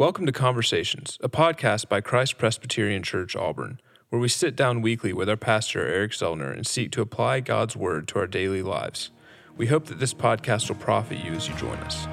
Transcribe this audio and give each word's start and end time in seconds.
Welcome 0.00 0.24
to 0.24 0.32
Conversations, 0.32 1.18
a 1.20 1.28
podcast 1.28 1.90
by 1.90 2.00
Christ 2.00 2.38
Presbyterian 2.38 3.02
Church 3.02 3.36
Auburn, 3.36 3.82
where 4.08 4.18
we 4.18 4.28
sit 4.28 4.56
down 4.56 4.80
weekly 4.80 5.12
with 5.12 5.28
our 5.28 5.36
pastor, 5.36 5.86
Eric 5.86 6.12
Zellner, 6.12 6.50
and 6.50 6.66
seek 6.66 6.90
to 6.92 7.02
apply 7.02 7.40
God's 7.40 7.76
Word 7.76 8.08
to 8.08 8.18
our 8.18 8.26
daily 8.26 8.62
lives. 8.62 9.10
We 9.58 9.66
hope 9.66 9.84
that 9.88 9.98
this 9.98 10.14
podcast 10.14 10.70
will 10.70 10.76
profit 10.76 11.22
you 11.22 11.32
as 11.32 11.48
you 11.48 11.54
join 11.56 11.76
us. 11.80 12.06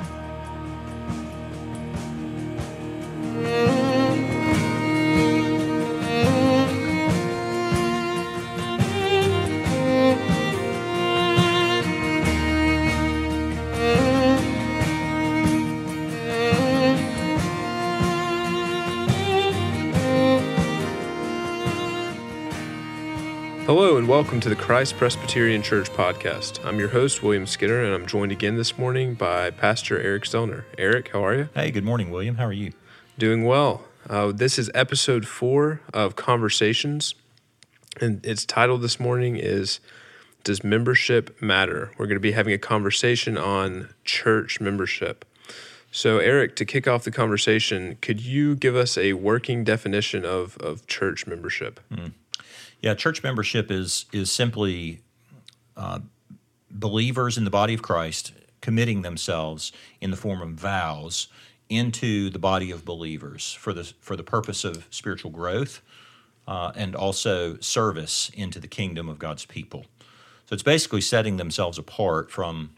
And 24.07 24.14
welcome 24.14 24.39
to 24.39 24.47
the 24.47 24.56
Christ 24.56 24.96
Presbyterian 24.96 25.61
Church 25.61 25.89
podcast. 25.89 26.64
I'm 26.65 26.79
your 26.79 26.88
host, 26.88 27.21
William 27.21 27.46
Skinner, 27.46 27.84
and 27.84 27.93
I'm 27.93 28.06
joined 28.06 28.32
again 28.32 28.56
this 28.56 28.78
morning 28.78 29.15
by 29.15 29.52
Pastor 29.52 30.00
Eric 30.00 30.24
Zellner. 30.24 30.64
Eric, 30.78 31.10
how 31.11 31.25
are 31.25 31.36
you? 31.36 31.50
Hey, 31.54 31.71
good 31.71 31.84
morning, 31.84 32.09
William. 32.09 32.36
How 32.36 32.45
are 32.45 32.53
you? 32.53 32.72
Doing 33.17 33.44
well. 33.44 33.84
Uh, 34.09 34.31
this 34.31 34.58
is 34.58 34.72
episode 34.73 35.28
four 35.28 35.81
of 35.94 36.16
Conversations, 36.16 37.16
and 38.00 38.25
its 38.25 38.45
title 38.45 38.78
this 38.78 38.98
morning 38.98 39.36
is 39.36 39.81
Does 40.45 40.64
Membership 40.64 41.42
Matter? 41.42 41.92
We're 41.98 42.06
going 42.06 42.16
to 42.16 42.22
be 42.22 42.31
having 42.31 42.53
a 42.53 42.58
conversation 42.58 43.38
on 43.38 43.89
church 44.06 44.62
membership. 44.62 45.26
So, 45.92 46.20
Eric, 46.20 46.56
to 46.58 46.66
kick 46.66 46.88
off 46.88 47.03
the 47.03 47.12
conversation, 47.12 47.98
could 48.02 48.22
you 48.22 48.56
give 48.56 48.76
us 48.76 48.98
a 48.98 49.14
working 49.14 49.66
definition 49.66 50.23
of, 50.23 50.58
of 50.59 50.88
church 50.88 51.28
membership? 51.28 51.81
Mm. 51.92 52.14
Yeah, 52.81 52.94
church 52.94 53.23
membership 53.23 53.72
is 53.72 54.06
is 54.11 54.31
simply 54.31 55.02
uh, 55.75 56.00
believers 56.70 57.38
in 57.38 57.44
the 57.44 57.50
body 57.50 57.73
of 57.73 57.81
Christ 57.81 58.34
committing 58.61 59.02
themselves 59.02 59.72
in 60.02 60.11
the 60.11 60.17
form 60.17 60.42
of 60.42 60.50
vows 60.50 61.28
into 61.69 62.30
the 62.30 62.39
body 62.39 62.72
of 62.72 62.86
believers 62.86 63.53
for 63.53 63.73
the 63.73 63.94
for 64.00 64.16
the 64.16 64.23
purpose 64.23 64.64
of 64.64 64.86
spiritual 64.89 65.31
growth 65.31 65.81
uh, 66.47 66.72
and 66.75 66.95
also 66.95 67.58
service 67.59 68.31
into 68.34 68.59
the 68.59 68.67
kingdom 68.67 69.09
of 69.09 69.19
God's 69.19 69.45
people. 69.45 69.86
So 70.45 70.53
it's 70.53 70.64
basically 70.64 71.02
setting 71.02 71.38
themselves 71.38 71.78
apart 71.78 72.31
from 72.31 72.72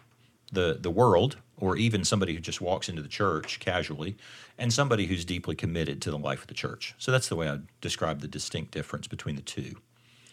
the 0.52 0.78
the 0.80 0.92
world 0.92 1.38
or 1.58 1.76
even 1.76 2.06
somebody 2.06 2.34
who 2.34 2.40
just 2.40 2.62
walks 2.62 2.88
into 2.88 3.02
the 3.02 3.10
church 3.10 3.60
casually 3.60 4.16
and 4.58 4.72
somebody 4.72 5.08
who's 5.08 5.26
deeply 5.26 5.56
committed 5.56 6.02
to 6.02 6.10
the 6.10 6.18
life 6.18 6.42
of 6.42 6.48
the 6.48 6.54
church. 6.54 6.96
So 6.98 7.12
that's 7.12 7.28
the 7.28 7.36
way 7.36 7.50
I 7.50 7.60
describe 7.82 8.22
the 8.22 8.28
distinct 8.30 8.72
difference 8.72 9.08
between 9.08 9.36
the 9.36 9.42
two. 9.42 9.76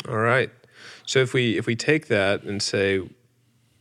All 0.09 0.17
right. 0.17 0.51
So 1.05 1.21
if 1.21 1.33
we 1.33 1.57
if 1.59 1.67
we 1.67 1.77
take 1.77 2.09
that 2.09 2.43
and 2.43 2.63
say, 2.63 3.09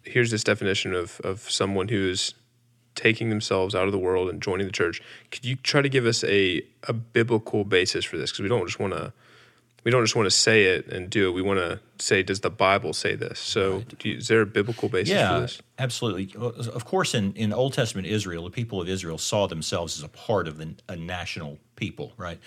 here's 0.04 0.32
this 0.32 0.44
definition 0.44 0.94
of 0.94 1.20
of 1.23 1.50
someone 1.50 1.88
who's 1.88 2.34
taking 2.95 3.30
themselves 3.30 3.76
out 3.76 3.88
of 3.88 3.92
the 3.92 4.00
world 4.00 4.30
and 4.30 4.42
joining 4.42 4.66
the 4.66 4.72
church, 4.72 5.02
could 5.32 5.44
you 5.44 5.56
try 5.56 5.82
to 5.82 5.90
give 5.90 6.06
us 6.06 6.23
a 6.23 6.62
a 6.88 6.94
biblical 6.94 7.64
basis 7.64 8.06
for 8.06 8.17
this? 8.17 8.32
Because 8.32 8.44
we 8.44 8.50
don't 8.50 8.66
just 8.66 8.80
want 8.80 8.94
to 8.94 9.14
we 9.86 9.92
don't 9.92 10.04
just 10.04 10.16
want 10.16 10.26
to 10.26 10.32
say 10.32 10.64
it 10.64 10.88
and 10.88 11.09
do 11.12 11.30
it. 11.30 11.32
We 11.34 11.44
want 11.44 11.59
to 11.59 11.80
say, 12.00 12.23
does 12.23 12.39
the 12.39 12.50
Bible 12.50 12.92
say 12.92 13.16
this? 13.16 13.39
So, 13.39 13.78
right. 13.78 14.06
you, 14.06 14.17
is 14.17 14.28
there 14.28 14.42
a 14.42 14.45
biblical 14.45 14.89
basis 14.89 15.14
yeah, 15.14 15.36
for 15.36 15.42
this? 15.42 15.62
absolutely. 15.78 16.34
Of 16.36 16.86
course, 16.86 17.14
in, 17.14 17.34
in 17.34 17.54
Old 17.54 17.73
Testament 17.73 18.08
Israel, 18.08 18.44
the 18.44 18.50
people 18.50 18.82
of 18.82 18.89
Israel 18.89 19.20
saw 19.20 19.48
themselves 19.48 19.95
as 19.98 20.04
a 20.04 20.10
part 20.10 20.48
of 20.48 20.58
the, 20.58 20.73
a 20.89 20.95
national 20.95 21.60
people, 21.76 22.14
right? 22.17 22.39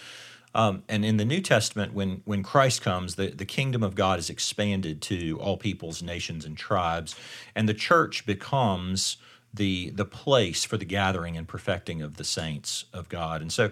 Um, 0.55 0.83
and 0.89 1.05
in 1.05 1.19
the 1.19 1.25
New 1.25 1.41
Testament, 1.41 1.93
when, 1.93 2.23
when 2.25 2.43
Christ 2.43 2.83
comes, 2.83 3.17
the, 3.17 3.29
the 3.29 3.45
kingdom 3.45 3.83
of 3.83 3.95
God 3.95 4.19
is 4.19 4.31
expanded 4.31 5.03
to 5.03 5.39
all 5.41 5.57
peoples, 5.57 6.03
nations, 6.03 6.45
and 6.45 6.57
tribes, 6.57 7.15
and 7.55 7.69
the 7.69 7.75
church 7.75 8.25
becomes 8.27 9.19
the, 9.53 9.91
the 9.91 10.05
place 10.05 10.65
for 10.65 10.77
the 10.77 10.85
gathering 10.85 11.37
and 11.37 11.47
perfecting 11.47 12.03
of 12.03 12.17
the 12.17 12.25
saints 12.25 12.85
of 12.93 13.09
God. 13.09 13.43
And 13.43 13.53
so 13.53 13.71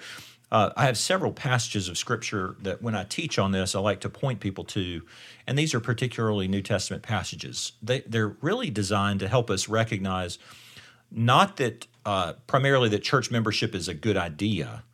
uh, 0.53 0.71
I 0.77 0.87
have 0.87 0.97
several 0.97 1.33
passages 1.33 1.89
of 1.89 1.99
Scripture 1.99 2.57
that 2.63 2.81
when 2.81 2.95
I 2.95 3.05
teach 3.05 3.39
on 3.39 3.53
this, 3.53 3.75
I 3.75 3.81
like 3.81 4.01
to 4.01 4.09
point 4.09 4.41
people 4.41 4.65
to, 4.65 5.03
and 5.47 5.59
these 5.59 5.75
are 5.75 5.81
particularly 5.81 6.47
New 6.47 6.63
Testament 6.63 7.03
passages. 7.03 7.73
They, 7.83 8.01
they're 8.01 8.37
really 8.41 8.71
designed 8.71 9.21
to 9.21 9.29
help 9.29 9.51
us 9.51 9.69
recognize 9.69 10.39
not 11.11 11.57
that 11.57 11.87
uh, 12.05 12.35
primarily 12.47 12.89
that 12.91 13.03
church 13.03 13.31
membership 13.31 13.75
is 13.75 13.89
a 13.89 13.95
good 13.95 14.17
idea, 14.17 14.85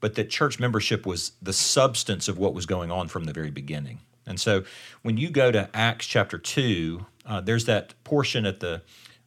but 0.00 0.14
that 0.14 0.30
church 0.30 0.58
membership 0.58 1.06
was 1.06 1.32
the 1.40 1.52
substance 1.52 2.28
of 2.28 2.38
what 2.38 2.54
was 2.54 2.66
going 2.66 2.90
on 2.90 3.08
from 3.08 3.24
the 3.24 3.32
very 3.32 3.50
beginning. 3.50 4.00
And 4.26 4.40
so 4.40 4.64
when 5.02 5.16
you 5.16 5.30
go 5.30 5.50
to 5.50 5.68
Acts 5.74 6.06
chapter 6.06 6.38
2, 6.38 7.06
uh, 7.26 7.40
there's 7.40 7.66
that 7.66 7.94
portion 8.04 8.46
at 8.46 8.60
the 8.60 8.82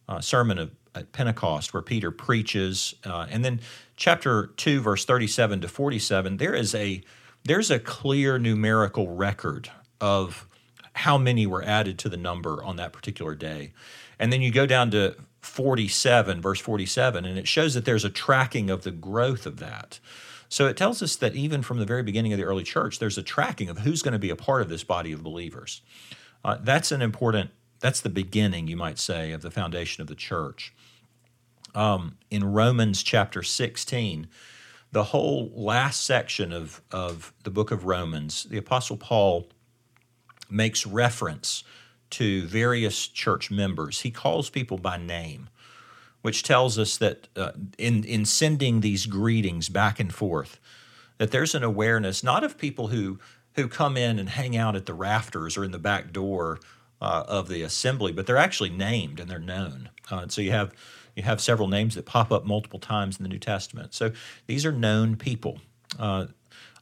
uh, 0.08 0.22
sermon 0.22 0.58
of 0.58 0.72
at 0.96 1.12
Pentecost 1.12 1.74
where 1.74 1.82
Peter 1.82 2.12
preaches. 2.12 2.96
Uh, 3.04 3.28
and 3.30 3.44
then 3.44 3.60
chapter 3.96 4.48
2, 4.58 4.82
verse 4.82 5.06
37 5.06 5.62
to 5.62 5.68
47, 5.68 6.38
there 6.38 6.54
is 6.54 6.76
a 6.76 7.02
there's 7.46 7.70
a 7.70 7.80
clear 7.80 8.40
numerical 8.40 9.10
record 9.10 9.70
of 10.00 10.48
how 10.94 11.18
many 11.18 11.46
were 11.46 11.64
added 11.64 12.00
to 12.00 12.08
the 12.08 12.16
number 12.16 12.64
on 12.64 12.78
that 12.78 12.94
particular 12.94 13.36
day. 13.36 13.74
And 14.18 14.32
then 14.32 14.42
you 14.42 14.50
go 14.52 14.66
down 14.66 14.92
to 14.92 15.16
47, 15.42 16.42
verse 16.42 16.62
47, 16.62 17.26
and 17.26 17.38
it 17.38 17.48
shows 17.48 17.74
that 17.74 17.84
there's 17.84 18.06
a 18.06 18.10
tracking 18.10 18.70
of 18.70 18.84
the 18.84 18.92
growth 18.92 19.46
of 19.46 19.58
that. 19.58 20.00
So 20.54 20.68
it 20.68 20.78
tells 20.78 21.02
us 21.02 21.16
that 21.16 21.34
even 21.34 21.64
from 21.64 21.80
the 21.80 21.86
very 21.86 22.04
beginning 22.04 22.32
of 22.32 22.38
the 22.38 22.44
early 22.44 22.62
church, 22.62 23.00
there's 23.00 23.18
a 23.18 23.24
tracking 23.24 23.70
of 23.70 23.80
who's 23.80 24.04
going 24.04 24.12
to 24.12 24.20
be 24.20 24.30
a 24.30 24.36
part 24.36 24.62
of 24.62 24.70
this 24.70 24.84
body 24.84 25.12
of 25.12 25.24
believers. 25.24 25.82
Uh, 26.46 26.60
that's 26.62 26.92
an 26.92 27.02
important, 27.02 27.50
that's 27.80 28.02
the 28.02 28.10
beginning, 28.10 28.68
you 28.68 28.78
might 28.78 29.00
say, 29.00 29.32
of 29.32 29.42
the 29.42 29.50
foundation 29.50 30.04
of 30.04 30.08
the 30.08 30.14
church. 30.14 30.72
Um, 31.74 32.20
in 32.30 32.44
Romans 32.44 33.02
chapter 33.02 33.42
16, 33.42 34.28
the 34.92 35.06
whole 35.06 35.52
last 35.56 36.06
section 36.06 36.54
of, 36.54 36.84
of 36.92 37.34
the 37.44 37.50
book 37.50 37.72
of 37.72 37.86
Romans, 37.86 38.44
the 38.44 38.58
Apostle 38.58 38.98
Paul 38.98 39.48
makes 40.52 40.86
reference 40.86 41.64
to 42.12 42.46
various 42.46 43.08
church 43.08 43.50
members. 43.50 44.02
He 44.02 44.12
calls 44.12 44.52
people 44.52 44.78
by 44.78 44.98
name 44.98 45.50
which 46.24 46.42
tells 46.42 46.80
us 46.80 46.98
that 46.98 47.28
uh, 47.36 47.52
in, 47.78 48.04
in 48.06 48.26
sending 48.26 48.80
these 48.80 49.06
greetings 49.06 49.70
back 49.70 50.00
and 50.00 50.14
forth, 50.14 50.60
that 51.18 51.32
there's 51.32 51.54
an 51.54 51.64
awareness 51.64 52.24
not 52.24 52.44
of 52.44 52.58
people 52.58 52.88
who, 52.88 53.20
who 53.56 53.68
come 53.68 53.96
in 53.96 54.18
and 54.18 54.30
hang 54.30 54.58
out 54.58 54.76
at 54.76 54.86
the 54.86 54.94
rafters 54.94 55.56
or 55.58 55.64
in 55.64 55.72
the 55.72 55.80
back 55.80 56.12
door 56.12 56.60
uh, 57.02 57.26
of 57.28 57.50
the 57.50 57.62
assembly, 57.62 58.14
but 58.14 58.26
they're 58.26 58.38
actually 58.38 58.70
named 58.70 59.20
and 59.20 59.30
they're 59.30 59.38
known. 59.38 59.90
Uh, 60.10 60.28
so 60.28 60.42
you 60.42 60.52
have 60.52 60.74
you 61.16 61.24
have 61.24 61.42
several 61.42 61.68
names 61.68 61.96
that 61.96 62.06
pop 62.06 62.32
up 62.32 62.46
multiple 62.46 62.80
times 62.80 63.18
in 63.18 63.24
the 63.24 63.30
New 63.30 63.38
Testament. 63.38 63.94
So 63.94 64.14
these 64.48 64.66
are 64.66 64.72
known 64.72 65.16
people. 65.16 65.60
Uh, 66.00 66.28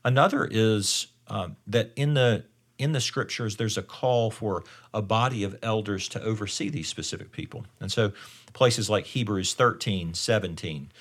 another 0.06 0.48
is 0.50 1.08
uh, 1.28 1.50
that 1.68 1.92
in 1.96 2.14
the 2.14 2.46
in 2.78 2.92
the 2.94 3.02
scriptures 3.02 3.58
there's 3.58 3.78
a 3.78 3.82
call 3.82 4.30
for 4.32 4.64
a 4.94 5.02
body 5.02 5.44
of 5.44 5.58
elders 5.64 6.08
to 6.10 6.22
oversee 6.22 6.70
these 6.70 6.88
specific 6.88 7.32
people, 7.32 7.66
and 7.80 7.92
so 7.92 8.14
places 8.54 8.90
like 8.90 9.06
Hebrews 9.08 9.54
13, 9.54 10.14
17 10.14 10.92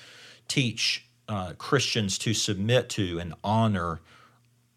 teach 0.47 1.05
uh, 1.27 1.53
Christians 1.57 2.17
to 2.19 2.33
submit 2.33 2.89
to 2.89 3.19
and 3.19 3.33
honor 3.43 4.01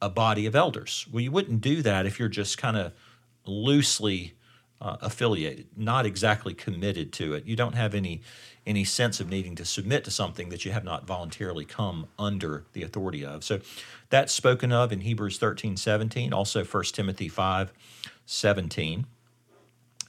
a 0.00 0.08
body 0.08 0.46
of 0.46 0.54
elders. 0.54 1.06
Well, 1.10 1.20
you 1.20 1.32
wouldn't 1.32 1.60
do 1.60 1.82
that 1.82 2.06
if 2.06 2.18
you're 2.18 2.28
just 2.28 2.58
kind 2.58 2.76
of 2.76 2.92
loosely 3.46 4.34
uh, 4.80 4.96
affiliated, 5.00 5.66
not 5.76 6.04
exactly 6.04 6.52
committed 6.52 7.12
to 7.14 7.34
it. 7.34 7.46
You 7.46 7.56
don't 7.56 7.74
have 7.74 7.94
any 7.94 8.20
any 8.66 8.84
sense 8.84 9.20
of 9.20 9.28
needing 9.28 9.54
to 9.54 9.64
submit 9.64 10.04
to 10.04 10.10
something 10.10 10.48
that 10.48 10.64
you 10.64 10.72
have 10.72 10.84
not 10.84 11.06
voluntarily 11.06 11.66
come 11.66 12.06
under 12.18 12.64
the 12.72 12.82
authority 12.82 13.22
of. 13.22 13.44
So 13.44 13.60
that's 14.08 14.32
spoken 14.32 14.72
of 14.72 14.90
in 14.90 15.02
Hebrews 15.02 15.36
13, 15.36 15.76
17, 15.76 16.32
also 16.32 16.64
1 16.64 16.84
Timothy 16.84 17.28
5, 17.28 17.72
17. 18.24 19.06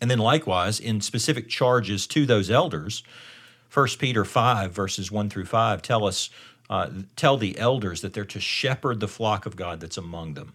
And 0.01 0.11
then 0.11 0.19
likewise, 0.19 0.79
in 0.79 1.01
specific 1.01 1.47
charges 1.47 2.05
to 2.07 2.25
those 2.25 2.51
elders, 2.51 3.03
1 3.73 3.87
Peter 3.99 4.25
5, 4.25 4.71
verses 4.71 5.11
1 5.11 5.29
through 5.29 5.45
5, 5.45 5.81
tell 5.81 6.05
us, 6.05 6.29
uh, 6.69 6.89
tell 7.15 7.37
the 7.37 7.57
elders 7.57 8.01
that 8.01 8.13
they're 8.13 8.25
to 8.25 8.39
shepherd 8.39 8.99
the 8.99 9.07
flock 9.07 9.45
of 9.45 9.55
God 9.55 9.79
that's 9.79 9.97
among 9.97 10.33
them. 10.33 10.53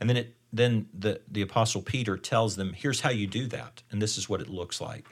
And 0.00 0.08
then 0.08 0.16
it 0.16 0.34
then 0.54 0.86
the, 0.96 1.20
the 1.28 1.42
apostle 1.42 1.82
Peter 1.82 2.16
tells 2.16 2.54
them, 2.54 2.74
here's 2.74 3.00
how 3.00 3.10
you 3.10 3.26
do 3.26 3.48
that, 3.48 3.82
and 3.90 4.00
this 4.00 4.16
is 4.16 4.28
what 4.28 4.40
it 4.40 4.48
looks 4.48 4.80
like. 4.80 5.04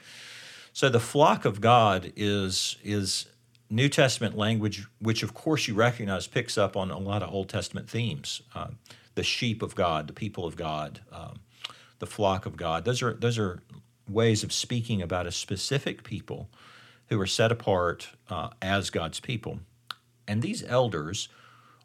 So 0.71 0.87
the 0.87 1.01
flock 1.01 1.43
of 1.45 1.59
God 1.61 2.13
is 2.15 2.77
is 2.83 3.27
New 3.69 3.89
Testament 3.89 4.37
language, 4.37 4.87
which 4.99 5.21
of 5.21 5.33
course 5.33 5.67
you 5.67 5.73
recognize 5.73 6.27
picks 6.27 6.57
up 6.57 6.77
on 6.77 6.91
a 6.91 6.97
lot 6.97 7.21
of 7.21 7.33
Old 7.33 7.49
Testament 7.49 7.89
themes. 7.89 8.41
Uh, 8.55 8.69
the 9.15 9.23
sheep 9.23 9.61
of 9.61 9.75
God, 9.75 10.07
the 10.07 10.13
people 10.13 10.45
of 10.45 10.55
God, 10.55 11.01
um, 11.11 11.41
the 12.03 12.07
flock 12.07 12.45
of 12.45 12.57
God. 12.57 12.83
Those 12.83 13.01
are 13.01 13.13
those 13.13 13.39
are 13.39 13.63
ways 14.09 14.43
of 14.43 14.51
speaking 14.51 15.01
about 15.01 15.25
a 15.25 15.31
specific 15.31 16.03
people 16.03 16.49
who 17.07 17.17
are 17.21 17.25
set 17.25 17.49
apart 17.49 18.09
uh, 18.29 18.49
as 18.61 18.89
God's 18.89 19.21
people. 19.21 19.59
And 20.27 20.41
these 20.41 20.65
elders 20.65 21.29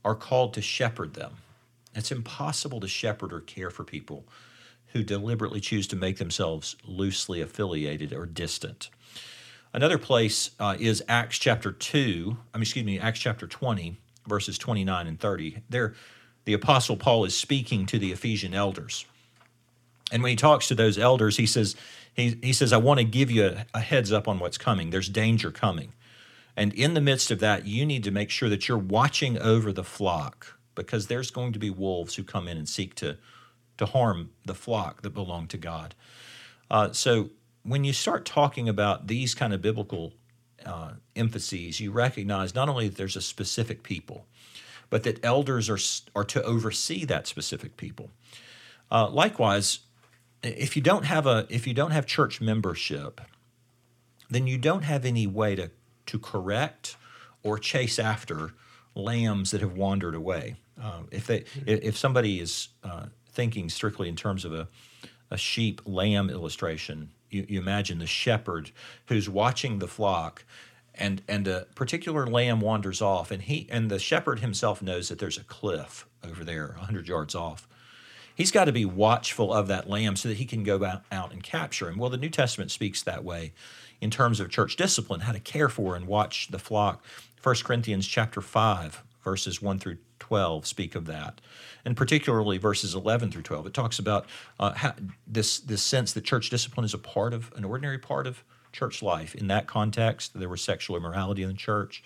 are 0.05 0.17
called 0.17 0.55
to 0.55 0.61
shepherd 0.61 1.15
them. 1.15 1.35
It's 1.94 2.11
impossible 2.11 2.81
to 2.81 2.88
shepherd 2.88 3.32
or 3.32 3.38
care 3.38 3.70
for 3.70 3.85
people 3.85 4.25
who 4.93 5.05
deliberately 5.05 5.61
choose 5.61 5.87
to 5.87 5.97
make 5.97 6.17
themselves 6.17 6.75
loosely 6.85 7.41
affiliated 7.41 8.12
or 8.12 8.26
distant. 8.26 8.91
Another 9.73 9.99
place 9.99 10.50
uh, 10.59 10.76
is 10.81 11.00
Acts 11.09 11.38
chapter 11.38 11.71
2, 11.71 12.37
I 12.53 12.59
mean, 12.59 12.62
excuse 12.62 12.85
me, 12.85 12.99
Acts 12.99 13.21
chapter 13.21 13.47
20, 13.47 13.97
verses 14.26 14.59
29 14.59 15.06
and 15.06 15.21
30. 15.21 15.62
There, 15.71 15.94
the 16.44 16.55
Apostle 16.55 16.97
Paul 16.97 17.25
is 17.25 17.37
speaking 17.37 17.87
to 17.87 18.00
the 18.00 18.11
Ephesian 18.11 18.53
elders. 18.55 19.05
And 20.11 20.23
when 20.23 20.31
he 20.31 20.37
talks 20.37 20.69
to 20.69 20.75
those 20.75 20.99
elders, 20.99 21.37
he 21.37 21.47
says, 21.47 21.77
he, 22.15 22.39
he 22.43 22.53
says, 22.53 22.73
I 22.73 22.79
want 22.79 22.99
to 22.99 23.05
give 23.05 23.31
you 23.31 23.47
a, 23.47 23.67
a 23.75 23.81
heads 23.81 24.13
up 24.13 24.27
on 24.27 24.39
what's 24.39 24.59
coming. 24.59 24.91
There's 24.91 25.09
danger 25.09 25.51
coming. 25.51 25.93
And 26.57 26.73
in 26.73 26.95
the 26.95 27.01
midst 27.01 27.31
of 27.31 27.39
that, 27.41 27.67
you 27.67 27.87
need 27.87 28.03
to 28.05 28.11
make 28.11 28.31
sure 28.31 28.49
that 28.49 28.69
you're 28.69 28.79
watching 28.79 29.39
over 29.39 29.73
the 29.73 29.85
flock 29.85 30.59
because 30.75 31.07
there's 31.07 31.31
going 31.31 31.53
to 31.53 31.59
be 31.59 31.71
wolves 31.71 32.17
who 32.17 32.25
come 32.25 32.49
in 32.49 32.57
and 32.57 32.69
seek 32.69 32.95
to, 32.97 33.17
to 33.77 33.87
harm 33.87 34.31
the 34.45 34.55
flock 34.55 35.03
that 35.03 35.11
belong 35.11 35.47
to 35.49 35.59
God. 35.59 35.95
Uh, 36.71 36.93
so 36.93 37.31
when 37.63 37.85
you 37.85 37.93
start 37.93 38.25
talking 38.25 38.69
about 38.69 39.07
these 39.07 39.35
kind 39.35 39.53
of 39.53 39.63
biblical 39.63 40.15
uh, 40.65 40.93
emphases, 41.15 41.81
you 41.81 41.93
recognize 41.93 42.55
not 42.55 42.69
only 42.69 42.89
that 42.89 42.97
there's 42.97 43.17
a 43.17 43.23
specific 43.23 43.83
people, 43.83 44.27
but 44.91 45.03
that 45.03 45.25
elders 45.25 45.69
are, 45.69 45.79
are 46.19 46.25
to 46.25 46.43
oversee 46.43 47.05
that 47.05 47.27
specific 47.27 47.77
people. 47.77 48.11
Uh, 48.91 49.09
likewise, 49.09 49.81
if 50.43 50.76
you 50.76 50.82
don't 50.82 51.05
have 51.05 51.26
a 51.26 51.46
if 51.49 51.67
you 51.67 51.75
don't 51.75 51.90
have 51.90 52.06
church 52.06 52.40
membership, 52.40 53.20
then 54.31 54.46
you 54.46 54.58
don't 54.58 54.82
have 54.82 55.05
any 55.05 55.26
way 55.26 55.55
to 55.56 55.70
to 56.06 56.19
correct 56.19 56.96
or 57.43 57.58
chase 57.58 57.99
after 57.99 58.52
lambs 58.94 59.50
that 59.50 59.61
have 59.61 59.76
wandered 59.76 60.14
away. 60.14 60.56
Uh, 60.81 61.02
if 61.11 61.26
they 61.26 61.44
if 61.67 61.96
somebody 61.96 62.40
is 62.40 62.69
uh, 62.85 63.06
thinking 63.31 63.69
strictly 63.69 64.08
in 64.08 64.17
terms 64.17 64.44
of 64.44 64.52
a 64.52 64.69
a 65.31 65.37
sheep 65.37 65.82
lamb 65.85 66.31
illustration, 66.31 67.11
you, 67.29 67.44
you 67.49 67.61
imagine 67.61 67.99
the 67.99 68.06
shepherd 68.06 68.70
who's 69.06 69.29
watching 69.29 69.79
the 69.79 69.88
flock 69.88 70.44
and 70.94 71.23
and 71.29 71.46
a 71.46 71.67
particular 71.75 72.26
lamb 72.26 72.61
wanders 72.61 73.00
off 73.00 73.31
and 73.31 73.43
he 73.43 73.67
and 73.70 73.90
the 73.90 73.99
shepherd 73.99 74.40
himself 74.40 74.82
knows 74.82 75.08
that 75.08 75.19
there's 75.19 75.38
a 75.38 75.44
cliff 75.44 76.06
over 76.25 76.44
there 76.44 76.69
100 76.79 77.06
yards 77.08 77.35
off 77.35 77.69
he's 78.38 78.50
got 78.50 78.64
to 78.64 78.73
be 78.73 78.87
watchful 78.87 79.52
of 79.52 79.69
that 79.69 79.90
lamb 79.90 80.17
so 80.17 80.29
that 80.29 80.38
he 80.38 80.46
can 80.46 80.62
go 80.62 80.82
out 81.12 81.32
and 81.32 81.43
capture 81.43 81.90
him. 81.90 81.99
Well 81.99 82.08
the 82.08 82.17
new 82.17 82.31
testament 82.31 82.70
speaks 82.70 83.02
that 83.02 83.23
way 83.23 83.52
in 84.00 84.11
terms 84.11 84.40
of 84.40 84.49
church 84.49 84.76
discipline 84.76 85.20
how 85.20 85.32
to 85.32 85.40
care 85.40 85.69
for 85.69 85.94
and 85.94 86.06
watch 86.06 86.49
the 86.49 86.58
flock. 86.58 87.05
1 87.43 87.55
corinthians 87.64 88.06
chapter 88.06 88.40
5 88.40 89.02
verses 89.23 89.61
1 89.61 89.79
through 89.79 89.99
12 90.20 90.67
speak 90.67 90.94
of 90.94 91.05
that 91.06 91.40
and 91.85 91.96
particularly 91.96 92.56
verses 92.56 92.94
11 92.94 93.31
through 93.31 93.43
12 93.43 93.67
it 93.67 93.75
talks 93.75 93.99
about 93.99 94.25
uh, 94.58 94.73
how, 94.73 94.94
this 95.26 95.61
this 95.61 95.82
sense 95.82 96.12
that 96.12 96.25
church 96.25 96.49
discipline 96.49 96.85
is 96.85 96.94
a 96.94 96.99
part 96.99 97.35
of 97.35 97.52
an 97.56 97.64
ordinary 97.64 97.99
part 97.99 98.26
of 98.26 98.43
church 98.73 99.02
life. 99.02 99.35
In 99.35 99.49
that 99.49 99.67
context, 99.67 100.38
there 100.38 100.49
was 100.49 100.62
sexual 100.62 100.96
immorality 100.96 101.43
in 101.43 101.49
the 101.49 101.55
church, 101.55 102.02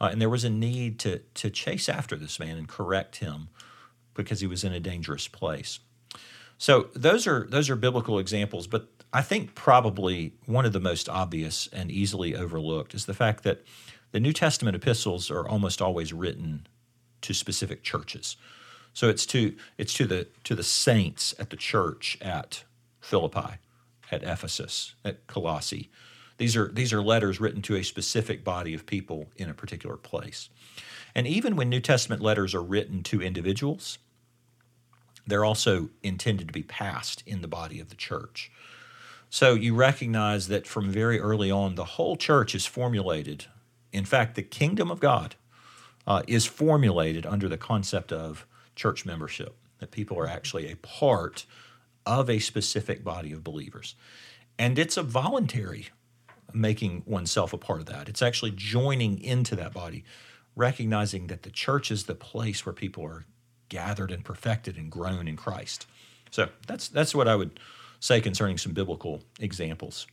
uh, 0.00 0.08
and 0.10 0.20
there 0.20 0.28
was 0.28 0.44
a 0.44 0.50
need 0.50 0.98
to, 1.00 1.18
to 1.34 1.50
chase 1.50 1.88
after 1.88 2.16
this 2.16 2.38
man 2.38 2.56
and 2.56 2.68
correct 2.68 3.16
him 3.16 3.48
because 4.18 4.40
he 4.40 4.46
was 4.46 4.64
in 4.64 4.72
a 4.72 4.80
dangerous 4.80 5.28
place. 5.28 5.78
So 6.58 6.88
those 6.94 7.26
are 7.26 7.46
those 7.48 7.70
are 7.70 7.76
biblical 7.76 8.18
examples, 8.18 8.66
but 8.66 8.88
I 9.12 9.22
think 9.22 9.54
probably 9.54 10.34
one 10.44 10.66
of 10.66 10.72
the 10.74 10.80
most 10.80 11.08
obvious 11.08 11.68
and 11.72 11.90
easily 11.90 12.34
overlooked 12.34 12.94
is 12.94 13.06
the 13.06 13.14
fact 13.14 13.44
that 13.44 13.62
the 14.10 14.20
New 14.20 14.32
Testament 14.32 14.76
epistles 14.76 15.30
are 15.30 15.48
almost 15.48 15.80
always 15.80 16.12
written 16.12 16.66
to 17.22 17.32
specific 17.32 17.82
churches. 17.82 18.36
So 18.92 19.08
it's 19.08 19.24
to 19.26 19.54
it's 19.78 19.94
to 19.94 20.06
the 20.06 20.26
to 20.44 20.54
the 20.54 20.62
saints 20.62 21.34
at 21.38 21.50
the 21.50 21.56
church 21.56 22.18
at 22.20 22.64
Philippi 23.00 23.58
at 24.10 24.22
Ephesus, 24.22 24.94
at 25.04 25.26
Colossae. 25.26 25.90
These 26.38 26.56
are, 26.56 26.68
these 26.68 26.92
are 26.92 27.02
letters 27.02 27.40
written 27.40 27.62
to 27.62 27.76
a 27.76 27.82
specific 27.82 28.44
body 28.44 28.74
of 28.74 28.86
people 28.86 29.26
in 29.36 29.50
a 29.50 29.54
particular 29.54 29.96
place. 29.96 30.48
And 31.14 31.26
even 31.26 31.56
when 31.56 31.68
New 31.68 31.80
Testament 31.80 32.22
letters 32.22 32.54
are 32.54 32.62
written 32.62 33.02
to 33.04 33.20
individuals, 33.20 33.98
they're 35.28 35.44
also 35.44 35.90
intended 36.02 36.48
to 36.48 36.52
be 36.52 36.62
passed 36.62 37.22
in 37.26 37.42
the 37.42 37.48
body 37.48 37.80
of 37.80 37.88
the 37.88 37.94
church. 37.94 38.50
So 39.30 39.54
you 39.54 39.74
recognize 39.74 40.48
that 40.48 40.66
from 40.66 40.90
very 40.90 41.20
early 41.20 41.50
on, 41.50 41.74
the 41.74 41.84
whole 41.84 42.16
church 42.16 42.54
is 42.54 42.64
formulated. 42.64 43.44
In 43.92 44.04
fact, 44.04 44.34
the 44.34 44.42
kingdom 44.42 44.90
of 44.90 45.00
God 45.00 45.36
uh, 46.06 46.22
is 46.26 46.46
formulated 46.46 47.26
under 47.26 47.48
the 47.48 47.58
concept 47.58 48.10
of 48.10 48.46
church 48.74 49.04
membership, 49.04 49.54
that 49.78 49.90
people 49.90 50.18
are 50.18 50.26
actually 50.26 50.72
a 50.72 50.76
part 50.76 51.44
of 52.06 52.30
a 52.30 52.38
specific 52.38 53.04
body 53.04 53.32
of 53.32 53.44
believers. 53.44 53.94
And 54.58 54.78
it's 54.78 54.96
a 54.96 55.02
voluntary 55.02 55.88
making 56.54 57.02
oneself 57.04 57.52
a 57.52 57.58
part 57.58 57.80
of 57.80 57.86
that. 57.86 58.08
It's 58.08 58.22
actually 58.22 58.52
joining 58.52 59.20
into 59.22 59.54
that 59.56 59.74
body, 59.74 60.04
recognizing 60.56 61.26
that 61.26 61.42
the 61.42 61.50
church 61.50 61.90
is 61.90 62.04
the 62.04 62.14
place 62.14 62.64
where 62.64 62.72
people 62.72 63.04
are 63.04 63.26
gathered 63.68 64.10
and 64.10 64.24
perfected 64.24 64.76
and 64.76 64.90
grown 64.90 65.28
in 65.28 65.36
Christ. 65.36 65.86
So 66.30 66.48
that's 66.66 66.88
that's 66.88 67.14
what 67.14 67.28
I 67.28 67.36
would 67.36 67.58
say 68.00 68.20
concerning 68.20 68.58
some 68.58 68.72
biblical 68.72 69.22
examples. 69.40 70.06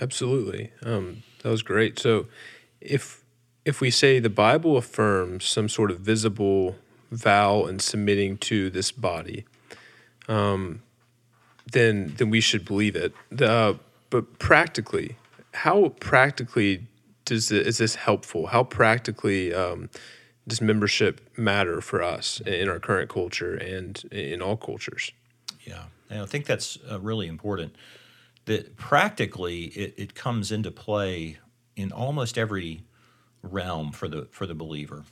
Absolutely, 0.00 0.72
um, 0.82 1.22
that 1.42 1.50
was 1.50 1.62
great. 1.62 1.98
So, 1.98 2.26
if 2.80 3.24
if 3.64 3.80
we 3.80 3.90
say 3.90 4.18
the 4.18 4.30
Bible 4.30 4.76
affirms 4.76 5.44
some 5.44 5.68
sort 5.68 5.90
of 5.90 6.00
visible 6.00 6.76
vow 7.10 7.64
and 7.64 7.80
submitting 7.80 8.36
to 8.36 8.70
this 8.70 8.92
body, 8.92 9.44
um, 10.28 10.82
then 11.72 12.14
then 12.18 12.30
we 12.30 12.40
should 12.40 12.64
believe 12.64 12.96
it. 12.96 13.14
Uh, 13.40 13.74
but 14.10 14.38
practically, 14.38 15.16
how 15.54 15.88
practically 16.00 16.86
does 17.24 17.50
it, 17.50 17.66
is 17.66 17.78
this 17.78 17.94
helpful? 17.94 18.48
How 18.48 18.64
practically 18.64 19.52
um, 19.52 19.90
does 20.48 20.60
membership 20.60 21.20
matter 21.36 21.80
for 21.80 22.02
us 22.02 22.40
in 22.40 22.68
our 22.68 22.80
current 22.80 23.10
culture 23.10 23.54
and 23.54 24.02
in 24.10 24.42
all 24.42 24.56
cultures? 24.56 25.12
Yeah, 25.64 25.84
and 26.10 26.22
I 26.22 26.26
think 26.26 26.46
that's 26.46 26.78
uh, 26.90 26.98
really 27.00 27.28
important. 27.28 27.76
That 28.46 28.76
practically 28.76 29.64
it, 29.66 29.94
it 29.96 30.14
comes 30.14 30.50
into 30.50 30.70
play 30.70 31.38
in 31.76 31.92
almost 31.92 32.38
every 32.38 32.82
realm 33.42 33.92
for 33.92 34.08
the 34.08 34.26
for 34.30 34.46
the 34.46 34.54
believer. 34.54 35.04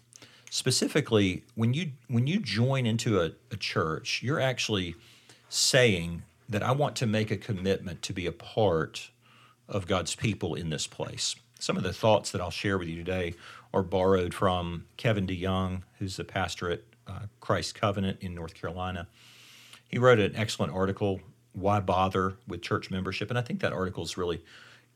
Specifically, 0.50 1.44
when 1.54 1.74
you 1.74 1.92
when 2.08 2.26
you 2.26 2.40
join 2.40 2.86
into 2.86 3.20
a, 3.20 3.32
a 3.50 3.56
church, 3.56 4.22
you're 4.22 4.40
actually 4.40 4.94
saying 5.48 6.22
that 6.48 6.62
I 6.62 6.72
want 6.72 6.96
to 6.96 7.06
make 7.06 7.30
a 7.30 7.36
commitment 7.36 8.02
to 8.02 8.12
be 8.12 8.26
a 8.26 8.32
part 8.32 9.10
of 9.68 9.86
God's 9.86 10.14
people 10.14 10.54
in 10.54 10.70
this 10.70 10.86
place. 10.86 11.36
Some 11.58 11.76
of 11.76 11.82
the 11.82 11.92
thoughts 11.92 12.30
that 12.32 12.40
I'll 12.40 12.50
share 12.50 12.78
with 12.78 12.88
you 12.88 12.96
today 12.96 13.34
are 13.72 13.82
borrowed 13.82 14.34
from 14.34 14.86
Kevin 14.96 15.26
DeYoung, 15.26 15.82
who's 15.98 16.16
the 16.16 16.24
pastor 16.24 16.70
at 16.70 16.80
uh, 17.06 17.20
Christ 17.40 17.74
Covenant 17.74 18.18
in 18.20 18.34
North 18.34 18.54
Carolina. 18.54 19.08
He 19.88 19.98
wrote 19.98 20.18
an 20.18 20.34
excellent 20.36 20.72
article, 20.74 21.20
Why 21.52 21.80
Bother 21.80 22.34
with 22.46 22.62
Church 22.62 22.90
Membership? 22.90 23.30
And 23.30 23.38
I 23.38 23.42
think 23.42 23.60
that 23.60 23.72
article 23.72 24.06
really 24.16 24.42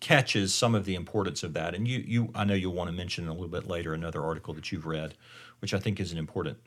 catches 0.00 0.54
some 0.54 0.74
of 0.74 0.84
the 0.84 0.94
importance 0.94 1.42
of 1.42 1.52
that. 1.54 1.74
And 1.74 1.86
you, 1.86 2.02
you, 2.06 2.30
I 2.34 2.44
know 2.44 2.54
you'll 2.54 2.74
want 2.74 2.88
to 2.90 2.96
mention 2.96 3.28
a 3.28 3.32
little 3.32 3.48
bit 3.48 3.68
later 3.68 3.92
another 3.94 4.22
article 4.22 4.54
that 4.54 4.72
you've 4.72 4.86
read, 4.86 5.14
which 5.60 5.74
I 5.74 5.78
think 5.78 6.00
is 6.00 6.12
an 6.12 6.18
important 6.18 6.58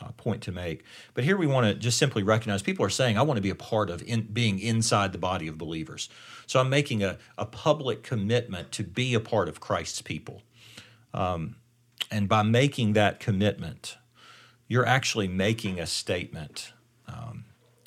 uh, 0.00 0.12
point 0.12 0.42
to 0.42 0.52
make. 0.52 0.84
But 1.14 1.24
here 1.24 1.36
we 1.36 1.46
want 1.46 1.66
to 1.66 1.74
just 1.74 1.98
simply 1.98 2.22
recognize 2.22 2.62
people 2.62 2.84
are 2.84 2.90
saying, 2.90 3.16
I 3.16 3.22
want 3.22 3.38
to 3.38 3.42
be 3.42 3.50
a 3.50 3.54
part 3.54 3.90
of 3.90 4.02
in, 4.02 4.22
being 4.32 4.58
inside 4.58 5.12
the 5.12 5.18
body 5.18 5.48
of 5.48 5.58
believers. 5.58 6.08
So 6.46 6.60
I'm 6.60 6.68
making 6.68 7.02
a, 7.02 7.18
a 7.38 7.46
public 7.46 8.02
commitment 8.02 8.72
to 8.72 8.82
be 8.82 9.14
a 9.14 9.20
part 9.20 9.48
of 9.48 9.60
Christ's 9.60 10.02
people. 10.02 10.42
Um, 11.14 11.56
and 12.10 12.28
by 12.28 12.42
making 12.42 12.92
that 12.92 13.20
commitment, 13.20 13.96
you're 14.68 14.86
actually 14.86 15.28
making 15.28 15.80
a 15.80 15.86
statement, 15.86 16.72
um, 17.08 17.44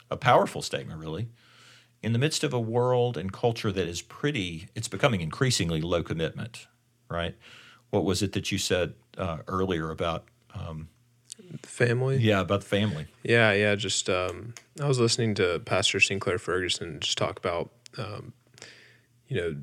a 0.09 0.17
powerful 0.17 0.61
statement, 0.61 0.99
really, 0.99 1.29
in 2.01 2.13
the 2.13 2.19
midst 2.19 2.43
of 2.43 2.53
a 2.53 2.59
world 2.59 3.17
and 3.17 3.31
culture 3.31 3.71
that 3.71 3.87
is 3.87 4.01
pretty, 4.01 4.69
it's 4.75 4.87
becoming 4.87 5.21
increasingly 5.21 5.81
low 5.81 6.01
commitment, 6.01 6.67
right? 7.09 7.35
What 7.89 8.05
was 8.05 8.21
it 8.21 8.33
that 8.33 8.51
you 8.51 8.57
said 8.57 8.93
uh, 9.17 9.39
earlier 9.47 9.91
about 9.91 10.25
um, 10.53 10.89
family. 11.63 12.17
Yeah, 12.17 12.41
about 12.41 12.61
the 12.61 12.67
family. 12.67 13.07
Yeah, 13.23 13.53
yeah. 13.53 13.75
Just 13.75 14.09
um, 14.09 14.53
I 14.81 14.87
was 14.87 14.99
listening 14.99 15.35
to 15.35 15.59
Pastor 15.59 15.99
Sinclair 15.99 16.37
Ferguson 16.37 16.99
just 16.99 17.17
talk 17.17 17.37
about, 17.37 17.71
um, 17.97 18.33
you 19.27 19.37
know, 19.37 19.55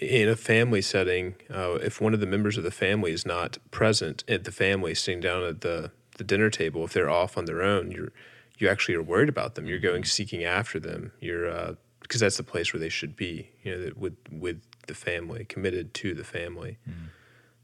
in 0.00 0.28
a 0.28 0.36
family 0.36 0.80
setting, 0.80 1.34
uh, 1.52 1.74
if 1.82 2.00
one 2.00 2.14
of 2.14 2.20
the 2.20 2.26
members 2.26 2.56
of 2.56 2.64
the 2.64 2.70
family 2.70 3.12
is 3.12 3.26
not 3.26 3.58
present 3.70 4.24
at 4.28 4.44
the 4.44 4.52
family, 4.52 4.94
sitting 4.94 5.20
down 5.20 5.42
at 5.44 5.60
the 5.60 5.90
the 6.16 6.24
dinner 6.24 6.50
table, 6.50 6.84
if 6.84 6.92
they're 6.92 7.10
off 7.10 7.38
on 7.38 7.46
their 7.46 7.62
own, 7.62 7.90
you're 7.90 8.12
you 8.58 8.68
actually 8.68 8.94
are 8.94 9.02
worried 9.02 9.28
about 9.28 9.54
them. 9.54 9.66
You're 9.66 9.78
going 9.78 10.04
seeking 10.04 10.44
after 10.44 10.78
them. 10.78 11.12
You're 11.20 11.50
uh, 11.50 11.74
because 12.00 12.20
that's 12.20 12.36
the 12.36 12.42
place 12.42 12.72
where 12.72 12.80
they 12.80 12.88
should 12.88 13.16
be. 13.16 13.50
You 13.62 13.76
know, 13.76 13.92
with 13.96 14.16
with 14.30 14.60
the 14.86 14.94
family, 14.94 15.44
committed 15.44 15.94
to 15.94 16.14
the 16.14 16.24
family. 16.24 16.78
Mm. 16.88 16.94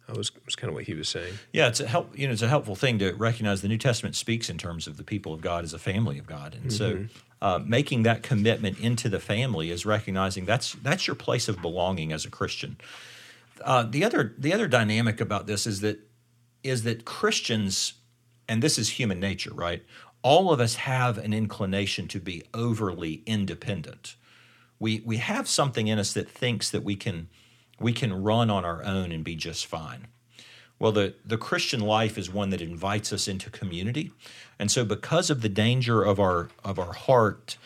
That 0.06 0.16
was, 0.16 0.30
was 0.44 0.54
kind 0.54 0.68
of 0.68 0.74
what 0.74 0.84
he 0.84 0.94
was 0.94 1.08
saying. 1.08 1.34
Yeah, 1.52 1.66
it's 1.66 1.80
a 1.80 1.86
help. 1.86 2.16
You 2.16 2.28
know, 2.28 2.32
it's 2.32 2.42
a 2.42 2.48
helpful 2.48 2.76
thing 2.76 2.98
to 3.00 3.12
recognize 3.14 3.62
the 3.62 3.68
New 3.68 3.78
Testament 3.78 4.14
speaks 4.14 4.48
in 4.48 4.56
terms 4.56 4.86
of 4.86 4.96
the 4.96 5.02
people 5.02 5.32
of 5.32 5.40
God 5.40 5.64
as 5.64 5.74
a 5.74 5.78
family 5.78 6.18
of 6.18 6.26
God, 6.26 6.54
and 6.54 6.70
mm-hmm. 6.70 6.70
so 6.70 7.06
uh, 7.42 7.58
making 7.64 8.04
that 8.04 8.22
commitment 8.22 8.78
into 8.78 9.08
the 9.08 9.18
family 9.18 9.70
is 9.70 9.84
recognizing 9.84 10.44
that's 10.44 10.72
that's 10.74 11.06
your 11.06 11.16
place 11.16 11.48
of 11.48 11.60
belonging 11.60 12.12
as 12.12 12.24
a 12.24 12.30
Christian. 12.30 12.76
Uh, 13.64 13.82
the 13.82 14.04
other 14.04 14.34
the 14.38 14.52
other 14.52 14.68
dynamic 14.68 15.20
about 15.20 15.46
this 15.46 15.66
is 15.66 15.80
that 15.80 15.98
is 16.62 16.84
that 16.84 17.04
Christians, 17.04 17.94
and 18.48 18.62
this 18.62 18.78
is 18.78 18.90
human 18.90 19.18
nature, 19.18 19.52
right? 19.52 19.82
All 20.22 20.52
of 20.52 20.60
us 20.60 20.76
have 20.76 21.18
an 21.18 21.32
inclination 21.32 22.08
to 22.08 22.20
be 22.20 22.42
overly 22.54 23.22
independent. 23.26 24.14
We 24.78 25.02
we 25.04 25.16
have 25.16 25.48
something 25.48 25.88
in 25.88 25.98
us 25.98 26.12
that 26.14 26.28
thinks 26.28 26.70
that 26.70 26.84
we 26.84 26.94
can 26.94 27.28
we 27.80 27.92
can 27.92 28.22
run 28.22 28.50
on 28.50 28.64
our 28.64 28.82
own 28.84 29.12
and 29.12 29.24
be 29.24 29.34
just 29.34 29.66
fine. 29.66 30.06
Well, 30.78 30.92
the, 30.92 31.14
the 31.24 31.38
Christian 31.38 31.80
life 31.80 32.18
is 32.18 32.30
one 32.30 32.50
that 32.50 32.60
invites 32.60 33.12
us 33.12 33.28
into 33.28 33.50
community. 33.50 34.12
And 34.58 34.70
so, 34.70 34.84
because 34.84 35.30
of 35.30 35.40
the 35.40 35.48
danger 35.48 36.02
of 36.02 36.20
our, 36.20 36.48
of 36.64 36.78
our 36.78 36.92
heart, 36.92 37.56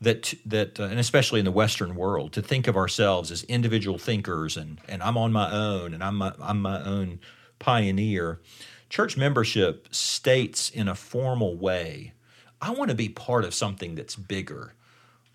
that, 0.00 0.34
that 0.44 0.80
uh, 0.80 0.84
and 0.84 0.98
especially 0.98 1.38
in 1.38 1.44
the 1.44 1.50
Western 1.50 1.94
world, 1.94 2.32
to 2.32 2.42
think 2.42 2.66
of 2.66 2.76
ourselves 2.76 3.30
as 3.30 3.42
individual 3.44 3.98
thinkers 3.98 4.56
and, 4.56 4.78
and 4.88 5.02
I'm 5.02 5.18
on 5.18 5.32
my 5.32 5.50
own 5.52 5.92
and 5.92 6.02
I'm 6.02 6.16
my, 6.16 6.32
I'm 6.40 6.62
my 6.62 6.82
own 6.82 7.20
pioneer, 7.58 8.40
church 8.88 9.16
membership 9.16 9.88
states 9.90 10.70
in 10.70 10.88
a 10.88 10.94
formal 10.94 11.56
way 11.56 12.12
I 12.60 12.70
want 12.70 12.90
to 12.90 12.96
be 12.96 13.08
part 13.08 13.44
of 13.44 13.54
something 13.54 13.94
that's 13.94 14.16
bigger 14.16 14.72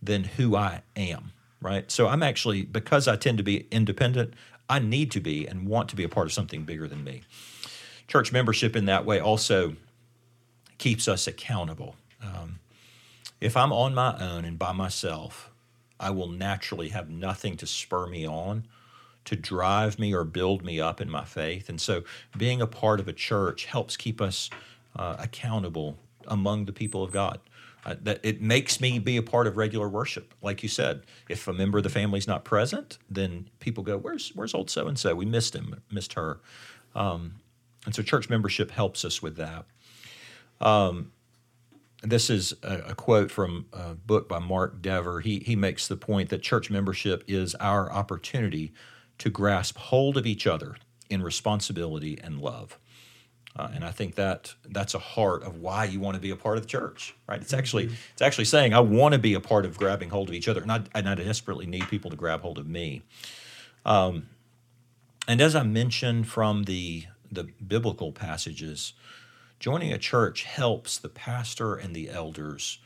than 0.01 0.23
who 0.23 0.55
I 0.55 0.81
am 0.95 1.31
right? 1.61 1.89
So 1.91 2.07
I'm 2.07 2.23
actually, 2.23 2.63
because 2.63 3.07
I 3.07 3.15
tend 3.15 3.37
to 3.37 3.43
be 3.43 3.67
independent, 3.71 4.33
I 4.69 4.79
need 4.79 5.11
to 5.11 5.19
be 5.19 5.47
and 5.47 5.67
want 5.67 5.89
to 5.89 5.95
be 5.95 6.03
a 6.03 6.09
part 6.09 6.27
of 6.27 6.33
something 6.33 6.63
bigger 6.63 6.87
than 6.87 7.03
me. 7.03 7.21
Church 8.07 8.31
membership 8.31 8.75
in 8.75 8.85
that 8.85 9.05
way 9.05 9.19
also 9.19 9.75
keeps 10.77 11.07
us 11.07 11.27
accountable. 11.27 11.95
Um, 12.21 12.59
if 13.39 13.55
I'm 13.55 13.71
on 13.71 13.93
my 13.93 14.17
own 14.19 14.45
and 14.45 14.57
by 14.57 14.71
myself, 14.71 15.51
I 15.99 16.09
will 16.09 16.27
naturally 16.27 16.89
have 16.89 17.09
nothing 17.09 17.57
to 17.57 17.67
spur 17.67 18.07
me 18.07 18.25
on, 18.27 18.65
to 19.25 19.35
drive 19.35 19.99
me 19.99 20.13
or 20.13 20.23
build 20.23 20.63
me 20.63 20.79
up 20.79 20.99
in 20.99 21.09
my 21.09 21.23
faith. 21.25 21.69
And 21.69 21.79
so 21.79 22.03
being 22.35 22.61
a 22.61 22.67
part 22.67 22.99
of 22.99 23.07
a 23.07 23.13
church 23.13 23.65
helps 23.65 23.95
keep 23.95 24.19
us 24.19 24.49
uh, 24.95 25.15
accountable 25.19 25.97
among 26.27 26.65
the 26.65 26.73
people 26.73 27.03
of 27.03 27.11
God. 27.11 27.39
Uh, 27.83 27.95
that 28.03 28.19
it 28.21 28.41
makes 28.41 28.79
me 28.79 28.99
be 28.99 29.17
a 29.17 29.23
part 29.23 29.47
of 29.47 29.57
regular 29.57 29.89
worship. 29.89 30.35
Like 30.41 30.61
you 30.61 30.69
said, 30.69 31.01
if 31.29 31.47
a 31.47 31.53
member 31.53 31.79
of 31.79 31.83
the 31.83 31.89
family 31.89 32.19
is 32.19 32.27
not 32.27 32.45
present, 32.45 32.99
then 33.09 33.49
people 33.59 33.83
go, 33.83 33.97
"Where's 33.97 34.29
where's 34.35 34.53
old 34.53 34.69
so 34.69 34.87
and 34.87 34.99
so? 34.99 35.15
We 35.15 35.25
missed 35.25 35.55
him, 35.55 35.81
missed 35.91 36.13
her." 36.13 36.39
Um, 36.93 37.35
and 37.85 37.95
so, 37.95 38.03
church 38.03 38.29
membership 38.29 38.69
helps 38.69 39.03
us 39.03 39.23
with 39.23 39.35
that. 39.37 39.65
Um, 40.59 41.11
this 42.03 42.29
is 42.29 42.53
a, 42.63 42.77
a, 42.89 42.95
quote 42.95 43.31
from 43.31 43.65
a 43.73 43.95
book 43.95 44.29
by 44.29 44.39
Mark 44.39 44.81
Dever. 44.81 45.21
He 45.21 45.39
he 45.39 45.55
makes 45.55 45.87
the 45.87 45.97
point 45.97 46.29
that 46.29 46.43
church 46.43 46.69
membership 46.69 47.23
is 47.27 47.55
our 47.55 47.91
opportunity 47.91 48.73
to 49.17 49.29
grasp 49.29 49.77
hold 49.77 50.17
of 50.17 50.25
each 50.25 50.45
other 50.45 50.75
in 51.09 51.21
responsibility 51.21 52.19
and 52.23 52.39
love. 52.39 52.77
Uh, 53.55 53.69
and 53.73 53.83
I 53.83 53.91
think 53.91 54.15
that 54.15 54.53
that's 54.69 54.93
a 54.93 54.99
heart 54.99 55.43
of 55.43 55.57
why 55.57 55.83
you 55.85 55.99
want 55.99 56.15
to 56.15 56.21
be 56.21 56.31
a 56.31 56.35
part 56.35 56.57
of 56.57 56.63
the 56.63 56.69
church, 56.69 57.15
right? 57.27 57.41
It's 57.41 57.53
actually 57.53 57.85
mm-hmm. 57.85 57.95
it's 58.13 58.21
actually 58.21 58.45
saying 58.45 58.73
I 58.73 58.79
want 58.79 59.13
to 59.13 59.19
be 59.19 59.33
a 59.33 59.41
part 59.41 59.65
of 59.65 59.77
grabbing 59.77 60.09
hold 60.09 60.29
of 60.29 60.35
each 60.35 60.47
other, 60.47 60.61
and 60.61 60.71
I, 60.71 60.81
and 60.95 61.09
I 61.09 61.15
desperately 61.15 61.65
need 61.65 61.89
people 61.89 62.09
to 62.11 62.17
grab 62.17 62.41
hold 62.41 62.57
of 62.57 62.67
me. 62.67 63.01
Um, 63.85 64.29
and 65.27 65.41
as 65.41 65.55
I 65.55 65.63
mentioned 65.63 66.27
from 66.27 66.63
the 66.63 67.05
the 67.29 67.49
biblical 67.65 68.11
passages, 68.11 68.93
joining 69.59 69.91
a 69.91 69.97
church 69.97 70.43
helps 70.43 70.97
the 70.97 71.09
pastor 71.09 71.75
and 71.75 71.93
the 71.95 72.09
elders 72.09 72.79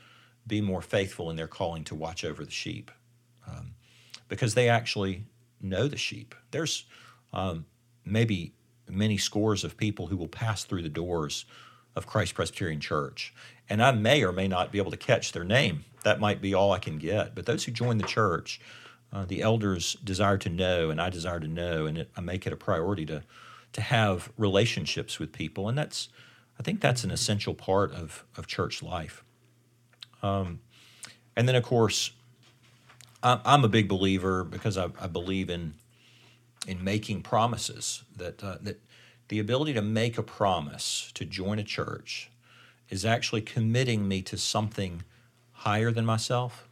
be 0.48 0.62
more 0.62 0.81
faithful 0.81 1.29
in 1.29 1.36
their 1.36 1.48
calling 1.48 1.84
to 1.84 1.95
watch 1.95 2.24
over 2.24 2.43
the 2.43 2.51
sheep, 2.51 2.91
um, 3.48 3.75
because 4.29 4.55
they 4.55 4.69
actually 4.69 5.25
know 5.62 5.88
the 5.88 5.98
sheep. 5.98 6.34
There's 6.51 6.86
um, 7.34 7.65
maybe 8.03 8.53
many 8.88 9.18
scores 9.18 9.63
of 9.63 9.77
people 9.77 10.08
who 10.08 10.18
will 10.18 10.27
pass 10.27 10.63
through 10.63 10.84
the 10.84 10.89
doors 10.89 11.46
of 11.96 12.06
Christ 12.06 12.36
Presbyterian 12.36 12.80
Church. 12.80 13.34
And 13.70 13.82
I 13.82 13.92
may 13.92 14.24
or 14.24 14.32
may 14.32 14.48
not 14.48 14.72
be 14.72 14.77
able 14.77 14.92
to 14.92 14.98
catch 14.98 15.32
their 15.32 15.44
name. 15.44 15.86
That 16.04 16.20
might 16.20 16.42
be 16.42 16.54
all 16.54 16.72
I 16.72 16.80
can 16.80 16.98
get. 16.98 17.34
But 17.34 17.46
those 17.46 17.63
who 17.63 17.72
join 17.72 17.98
the 17.98 18.04
church, 18.04 18.60
uh, 19.12 19.25
the 19.25 19.42
elders 19.42 19.94
desire 20.04 20.38
to 20.39 20.50
know, 20.50 20.89
and 20.89 21.01
I 21.01 21.10
desire 21.10 21.39
to 21.39 21.48
know, 21.48 21.86
and 21.86 21.98
it, 21.98 22.12
I 22.15 22.22
make 22.22 22.46
it 22.46 22.54
a 22.54 22.58
priority 22.58 23.06
to 23.08 23.24
to 23.74 23.82
have 23.82 24.32
relationships 24.38 25.20
with 25.20 25.34
people, 25.34 25.68
and 25.68 25.77
that's 25.77 26.08
I 26.58 26.63
think 26.63 26.80
that's 26.80 27.04
an 27.04 27.12
essential 27.12 27.54
part 27.54 27.92
of 27.92 28.24
of 28.38 28.48
church 28.48 28.82
life. 28.82 29.24
Um, 30.24 30.60
and 31.36 31.48
then, 31.48 31.56
of 31.56 31.63
course, 31.63 32.12
I'm 33.22 33.63
a 33.63 33.68
big 33.68 33.88
believer 33.88 34.44
because 34.44 34.77
I, 34.77 34.89
I 35.00 35.08
believe 35.08 35.50
in 35.50 35.74
in 36.67 36.84
making 36.84 37.22
promises 37.22 38.03
that 38.15 38.43
uh, 38.43 38.57
that 38.62 38.81
the 39.27 39.39
ability 39.39 39.74
to 39.74 39.81
make 39.81 40.17
a 40.17 40.24
promise 40.24 41.12
to 41.15 41.25
join 41.25 41.60
a 41.60 41.63
church 41.63 42.29
is 42.89 43.05
actually 43.05 43.41
committing 43.41 44.07
me 44.07 44.22
to 44.22 44.38
something 44.38 45.03
higher 45.51 45.91
than 45.91 46.05
myself. 46.05 46.67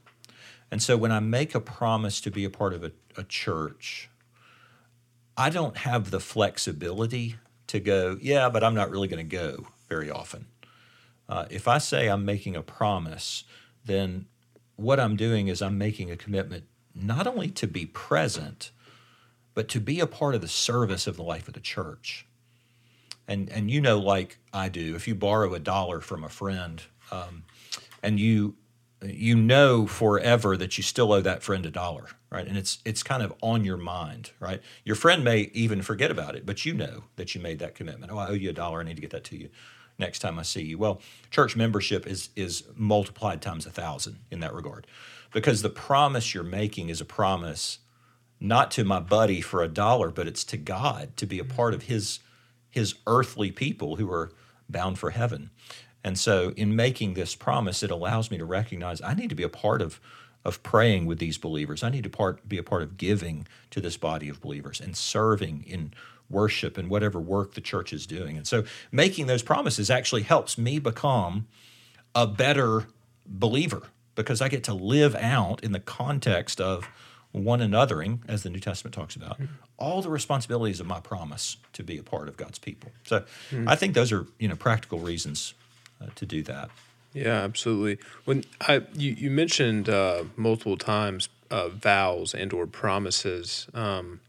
And 0.70 0.82
so 0.82 0.98
when 0.98 1.12
I 1.12 1.20
make 1.20 1.56
a 1.56 1.60
promise 1.60 2.22
to 2.22 2.32
be 2.32 2.46
a 2.46 2.50
part 2.50 2.74
of 2.74 2.84
a, 2.84 2.92
a 3.18 3.24
church, 3.24 4.10
I 5.36 5.50
don't 5.50 5.78
have 5.78 6.12
the 6.12 6.20
flexibility 6.20 7.38
to 7.68 7.80
go, 7.80 8.18
yeah, 8.22 8.50
but 8.50 8.64
I'm 8.64 8.76
not 8.76 8.92
really 8.92 9.08
going 9.08 9.28
to 9.28 9.38
go 9.38 9.68
very 9.90 10.12
often. 10.12 10.46
Uh, 11.28 11.46
if 11.50 11.68
I 11.68 11.80
say 11.80 12.08
I'm 12.08 12.26
making 12.26 12.56
a 12.56 12.62
promise, 12.62 13.44
then 13.86 14.26
what 14.76 15.00
I'm 15.00 15.16
doing 15.16 15.48
is 15.48 15.62
I'm 15.62 15.78
making 15.78 16.12
a 16.12 16.18
commitment 16.18 16.66
not 16.94 17.26
only 17.26 17.50
to 17.50 17.68
be 17.68 17.86
present, 17.86 18.72
but 19.54 19.68
to 19.70 19.80
be 19.80 20.00
a 20.00 20.08
part 20.08 20.36
of 20.36 20.42
the 20.42 20.48
service 20.48 21.08
of 21.08 21.16
the 21.16 21.24
life 21.24 21.48
of 21.48 21.54
the 21.54 21.60
church. 21.60 22.26
And 23.28 23.50
and 23.50 23.72
you 23.72 23.80
know, 23.80 24.00
like 24.00 24.40
I 24.52 24.70
do, 24.70 24.96
if 24.96 25.08
you 25.08 25.16
borrow 25.16 25.54
a 25.54 25.60
dollar 25.60 26.02
from 26.02 26.24
a 26.24 26.30
friend, 26.30 26.82
um, 27.12 27.44
and 28.02 28.20
you 28.20 28.56
you 29.02 29.36
know 29.36 29.86
forever 29.88 30.58
that 30.58 30.78
you 30.78 30.84
still 30.84 31.12
owe 31.14 31.22
that 31.22 31.44
friend 31.44 31.66
a 31.66 31.72
dollar, 31.72 32.08
right? 32.30 32.46
And 32.46 32.58
it's 32.58 32.80
it's 32.84 33.02
kind 33.02 33.24
of 33.24 33.34
on 33.42 33.64
your 33.64 33.78
mind, 33.78 34.32
right? 34.40 34.62
Your 34.84 34.96
friend 34.96 35.24
may 35.24 35.52
even 35.54 35.82
forget 35.82 36.12
about 36.12 36.36
it, 36.36 36.46
but 36.46 36.66
you 36.66 36.74
know 36.74 37.06
that 37.16 37.34
you 37.34 37.42
made 37.42 37.60
that 37.60 37.76
commitment. 37.76 38.12
Oh, 38.12 38.18
I 38.18 38.28
owe 38.28 38.34
you 38.34 38.50
a 38.50 38.54
dollar. 38.54 38.82
I 38.82 38.84
need 38.84 38.96
to 38.96 39.02
get 39.02 39.12
that 39.12 39.24
to 39.26 39.38
you 39.38 39.50
next 39.98 40.20
time 40.20 40.40
I 40.40 40.44
see 40.44 40.64
you. 40.64 40.78
Well, 40.78 41.02
church 41.30 41.56
membership 41.56 42.06
is 42.08 42.30
is 42.36 42.64
multiplied 42.76 43.42
times 43.42 43.66
a 43.66 43.70
thousand 43.70 44.20
in 44.32 44.40
that 44.42 44.54
regard, 44.54 44.88
because 45.32 45.62
the 45.62 45.70
promise 45.70 46.34
you're 46.34 46.44
making 46.44 46.90
is 46.90 47.02
a 47.02 47.06
promise 47.06 47.80
not 48.44 48.70
to 48.72 48.84
my 48.84 49.00
buddy 49.00 49.42
for 49.42 49.64
a 49.64 49.68
dollar, 49.68 50.12
but 50.12 50.28
it's 50.28 50.44
to 50.44 50.58
God 50.58 51.16
to 51.18 51.26
be 51.26 51.40
a 51.40 51.46
part 51.46 51.74
of 51.74 51.84
his 51.84 52.20
his 52.70 52.96
earthly 53.06 53.52
people 53.52 53.98
who 53.98 54.12
are 54.12 54.32
bound 54.68 54.98
for 54.98 55.12
heaven. 55.12 55.52
And 56.04 56.18
so 56.18 56.54
in 56.58 56.76
making 56.76 57.14
this 57.14 57.36
promise, 57.36 57.84
it 57.84 57.92
allows 57.92 58.32
me 58.32 58.38
to 58.40 58.46
recognize 58.46 59.02
I 59.02 59.14
need 59.14 59.30
to 59.30 59.36
be 59.36 59.44
a 59.44 59.50
part 59.50 59.82
of 59.82 60.00
of 60.46 60.62
praying 60.62 61.06
with 61.06 61.20
these 61.20 61.38
believers. 61.38 61.84
I 61.84 61.90
need 61.90 62.04
to 62.04 62.10
part, 62.10 62.48
be 62.48 62.58
a 62.58 62.64
part 62.64 62.82
of 62.82 62.98
giving 62.98 63.48
to 63.72 63.80
this 63.80 63.96
body 63.96 64.28
of 64.28 64.42
believers 64.42 64.82
and 64.82 64.96
serving 64.96 65.64
in 65.66 65.94
worship 66.30 66.78
and 66.78 66.90
whatever 66.90 67.20
work 67.20 67.54
the 67.54 67.62
church 67.62 67.94
is 67.94 68.06
doing. 68.06 68.36
And 68.36 68.46
so 68.46 68.66
making 68.92 69.28
those 69.28 69.42
promises 69.42 69.90
actually 69.90 70.24
helps 70.24 70.58
me 70.58 70.80
become 70.80 71.48
a 72.14 72.28
better 72.28 72.88
believer 73.26 73.84
because 74.16 74.42
I 74.42 74.50
get 74.50 74.64
to 74.66 74.74
live 74.74 75.16
out 75.16 75.64
in 75.64 75.72
the 75.72 75.80
context 75.80 76.60
of 76.60 76.90
one 77.34 77.60
anothering, 77.60 78.20
as 78.28 78.44
the 78.44 78.50
New 78.50 78.60
Testament 78.60 78.94
talks 78.94 79.16
about, 79.16 79.40
all 79.78 80.02
the 80.02 80.10
responsibilities 80.10 80.80
of 80.80 80.86
my 80.86 81.00
promise 81.00 81.58
to 81.74 81.84
be 81.84 81.98
a 81.98 82.04
part 82.04 82.28
of 82.28 82.38
God's 82.38 82.60
people. 82.60 82.92
So 83.06 83.22
mm-hmm. 83.52 83.68
I 83.68 83.76
think 83.76 83.96
those 83.96 84.12
are 84.12 84.28
you 84.40 84.48
know 84.48 84.56
practical 84.56 85.00
reasons 85.00 85.54
uh, 86.02 86.08
to 86.16 86.26
do 86.26 86.44
that. 86.44 86.70
Yeah, 87.14 87.42
absolutely. 87.42 88.04
When 88.26 88.44
I 88.62 88.84
you, 88.94 89.12
you 89.12 89.32
mentioned 89.32 89.90
uh, 89.90 90.26
multiple 90.36 90.78
times 90.78 91.30
uh, 91.52 91.70
vows 91.70 92.34
and 92.34 92.54
or 92.54 92.68
promises, 92.68 93.68
um, 93.74 94.20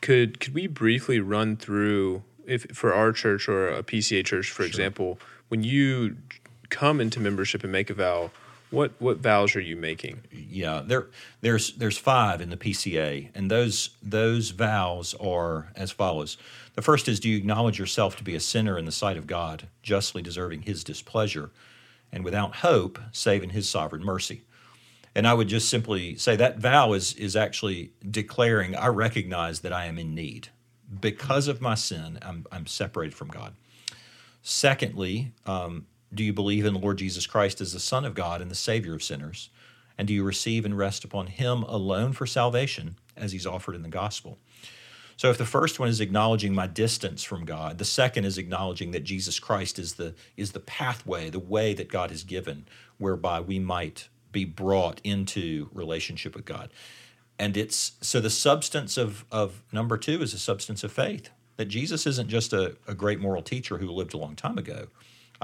could 0.00 0.40
could 0.40 0.54
we 0.54 0.66
briefly 0.66 1.20
run 1.20 1.56
through 1.56 2.22
if 2.46 2.64
for 2.72 2.92
our 2.92 3.12
church 3.12 3.48
or 3.48 3.68
a 3.68 3.82
PCA 3.82 4.24
church, 4.24 4.50
for 4.50 4.62
sure. 4.62 4.66
example, 4.66 5.18
when 5.48 5.62
you 5.62 6.16
come 6.68 7.00
into 7.00 7.20
membership 7.20 7.62
and 7.62 7.72
make 7.72 7.90
a 7.90 7.94
vow, 7.94 8.30
what 8.74 8.92
what 9.00 9.18
vows 9.18 9.56
are 9.56 9.60
you 9.60 9.76
making? 9.76 10.22
Yeah, 10.32 10.82
there 10.84 11.08
there's 11.40 11.74
there's 11.74 11.98
five 11.98 12.40
in 12.42 12.50
the 12.50 12.56
PCA, 12.58 13.30
and 13.34 13.50
those 13.50 13.90
those 14.02 14.50
vows 14.50 15.14
are 15.14 15.72
as 15.76 15.92
follows. 15.92 16.36
The 16.74 16.82
first 16.82 17.08
is: 17.08 17.20
Do 17.20 17.28
you 17.30 17.38
acknowledge 17.38 17.78
yourself 17.78 18.16
to 18.16 18.24
be 18.24 18.34
a 18.34 18.40
sinner 18.40 18.78
in 18.78 18.84
the 18.86 18.92
sight 18.92 19.16
of 19.16 19.26
God, 19.26 19.68
justly 19.82 20.22
deserving 20.22 20.62
His 20.62 20.84
displeasure, 20.84 21.50
and 22.12 22.24
without 22.24 22.56
hope, 22.56 22.98
save 23.12 23.42
in 23.44 23.50
His 23.50 23.68
sovereign 23.68 24.04
mercy? 24.04 24.42
And 25.14 25.26
I 25.28 25.34
would 25.34 25.48
just 25.48 25.68
simply 25.68 26.16
say 26.16 26.36
that 26.36 26.58
vow 26.58 26.92
is 26.92 27.14
is 27.14 27.36
actually 27.36 27.92
declaring 28.08 28.76
I 28.76 28.88
recognize 28.88 29.60
that 29.60 29.72
I 29.72 29.86
am 29.86 29.98
in 29.98 30.14
need. 30.14 30.48
because 31.00 31.48
of 31.48 31.60
my 31.60 31.74
sin, 31.74 32.18
I'm, 32.22 32.46
I'm 32.52 32.66
separated 32.66 33.14
from 33.14 33.28
God. 33.28 33.54
Secondly, 34.42 35.32
um, 35.46 35.86
do 36.12 36.24
you 36.24 36.32
believe 36.32 36.64
in 36.64 36.74
the 36.74 36.80
Lord 36.80 36.98
Jesus 36.98 37.26
Christ 37.26 37.60
as 37.60 37.72
the 37.72 37.80
Son 37.80 38.04
of 38.04 38.14
God 38.14 38.40
and 38.40 38.50
the 38.50 38.56
Savior 38.56 38.94
of 38.94 39.02
sinners? 39.02 39.50
And 39.96 40.08
do 40.08 40.14
you 40.14 40.24
receive 40.24 40.64
and 40.64 40.76
rest 40.76 41.04
upon 41.04 41.28
Him 41.28 41.62
alone 41.62 42.12
for 42.12 42.26
salvation 42.26 42.96
as 43.16 43.32
He's 43.32 43.46
offered 43.46 43.74
in 43.74 43.82
the 43.82 43.88
gospel? 43.88 44.38
So, 45.16 45.30
if 45.30 45.38
the 45.38 45.44
first 45.44 45.78
one 45.78 45.88
is 45.88 46.00
acknowledging 46.00 46.54
my 46.54 46.66
distance 46.66 47.22
from 47.22 47.44
God, 47.44 47.78
the 47.78 47.84
second 47.84 48.24
is 48.24 48.36
acknowledging 48.36 48.90
that 48.90 49.04
Jesus 49.04 49.38
Christ 49.38 49.78
is 49.78 49.94
the, 49.94 50.14
is 50.36 50.52
the 50.52 50.60
pathway, 50.60 51.30
the 51.30 51.38
way 51.38 51.72
that 51.74 51.88
God 51.88 52.10
has 52.10 52.24
given, 52.24 52.66
whereby 52.98 53.40
we 53.40 53.60
might 53.60 54.08
be 54.32 54.44
brought 54.44 55.00
into 55.04 55.68
relationship 55.72 56.34
with 56.34 56.44
God. 56.44 56.72
And 57.38 57.56
it's 57.56 57.92
so 58.00 58.20
the 58.20 58.30
substance 58.30 58.96
of, 58.96 59.24
of 59.30 59.62
number 59.72 59.96
two 59.96 60.20
is 60.22 60.34
a 60.34 60.38
substance 60.38 60.82
of 60.82 60.92
faith 60.92 61.30
that 61.56 61.66
Jesus 61.66 62.06
isn't 62.06 62.28
just 62.28 62.52
a, 62.52 62.76
a 62.86 62.94
great 62.94 63.20
moral 63.20 63.42
teacher 63.42 63.78
who 63.78 63.90
lived 63.90 64.14
a 64.14 64.18
long 64.18 64.34
time 64.34 64.58
ago. 64.58 64.88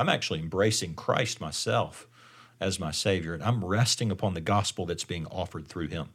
I'm 0.01 0.09
actually 0.09 0.41
embracing 0.41 0.95
Christ 0.95 1.43
myself 1.43 2.09
as 2.59 2.81
my 2.81 2.91
Savior, 2.91 3.35
and 3.35 3.43
I'm 3.43 3.63
resting 3.63 4.11
upon 4.11 4.33
the 4.33 4.41
gospel 4.41 4.87
that's 4.87 5.05
being 5.05 5.27
offered 5.27 5.69
through 5.69 5.89
Him. 5.89 6.09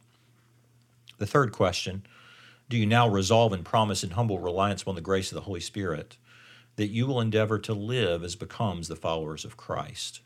The 1.20 1.28
third 1.28 1.52
question 1.52 2.04
Do 2.68 2.78
you 2.78 2.88
now 2.88 3.08
resolve 3.08 3.54
and 3.54 3.64
promise 3.64 4.04
in 4.04 4.12
humble 4.12 4.40
reliance 4.40 4.82
upon 4.82 4.96
the 4.96 5.02
grace 5.02 5.32
of 5.32 5.36
the 5.36 5.42
Holy 5.42 5.60
Spirit 5.60 6.18
that 6.78 6.88
you 6.88 7.06
will 7.06 7.22
endeavor 7.22 7.60
to 7.60 7.76
live 7.76 8.24
as 8.24 8.36
becomes 8.36 8.88
the 8.88 8.96
followers 8.96 9.46
of 9.46 9.56
Christ? 9.56 10.22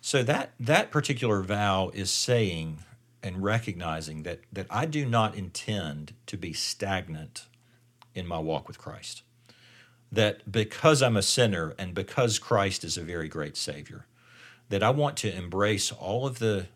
So 0.00 0.22
that, 0.22 0.52
that 0.60 0.92
particular 0.92 1.42
vow 1.42 1.90
is 1.92 2.12
saying 2.12 2.84
and 3.24 3.42
recognizing 3.42 4.22
that, 4.22 4.42
that 4.52 4.68
I 4.70 4.86
do 4.86 5.04
not 5.04 5.34
intend 5.34 6.14
to 6.26 6.36
be 6.36 6.52
stagnant 6.52 7.46
in 8.14 8.24
my 8.24 8.38
walk 8.38 8.68
with 8.68 8.78
Christ. 8.78 9.24
That 10.10 10.50
because 10.50 11.02
I'm 11.02 11.16
a 11.16 11.22
sinner 11.22 11.74
and 11.78 11.94
because 11.94 12.38
Christ 12.38 12.82
is 12.82 12.96
a 12.96 13.02
very 13.02 13.28
great 13.28 13.56
Savior, 13.56 14.06
that 14.70 14.82
I 14.82 14.90
want 14.90 15.16
to 15.18 15.34
embrace 15.34 15.92
all 15.92 16.26
of 16.26 16.38
the 16.38 16.66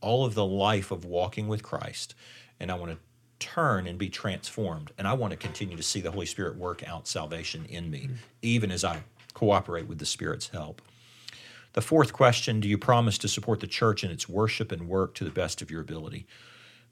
all 0.00 0.24
of 0.24 0.34
the 0.34 0.46
life 0.46 0.90
of 0.90 1.04
walking 1.04 1.48
with 1.48 1.62
Christ, 1.62 2.14
and 2.58 2.70
I 2.70 2.74
want 2.74 2.92
to 2.92 2.98
turn 3.38 3.86
and 3.86 3.98
be 3.98 4.08
transformed, 4.08 4.92
and 4.96 5.06
I 5.06 5.12
want 5.14 5.32
to 5.32 5.36
continue 5.36 5.76
to 5.76 5.82
see 5.82 6.00
the 6.00 6.10
Holy 6.12 6.26
Spirit 6.26 6.56
work 6.56 6.86
out 6.86 7.08
salvation 7.08 7.66
in 7.68 7.90
me, 7.90 8.02
mm-hmm. 8.02 8.14
even 8.42 8.70
as 8.70 8.84
I 8.84 9.02
cooperate 9.34 9.88
with 9.88 9.98
the 9.98 10.06
Spirit's 10.06 10.48
help. 10.48 10.82
The 11.72 11.80
fourth 11.80 12.12
question 12.12 12.60
Do 12.60 12.68
you 12.68 12.78
promise 12.78 13.18
to 13.18 13.28
support 13.28 13.60
the 13.60 13.66
church 13.66 14.04
in 14.04 14.10
its 14.10 14.28
worship 14.28 14.70
and 14.70 14.88
work 14.88 15.14
to 15.14 15.24
the 15.24 15.30
best 15.30 15.62
of 15.62 15.70
your 15.70 15.80
ability? 15.80 16.26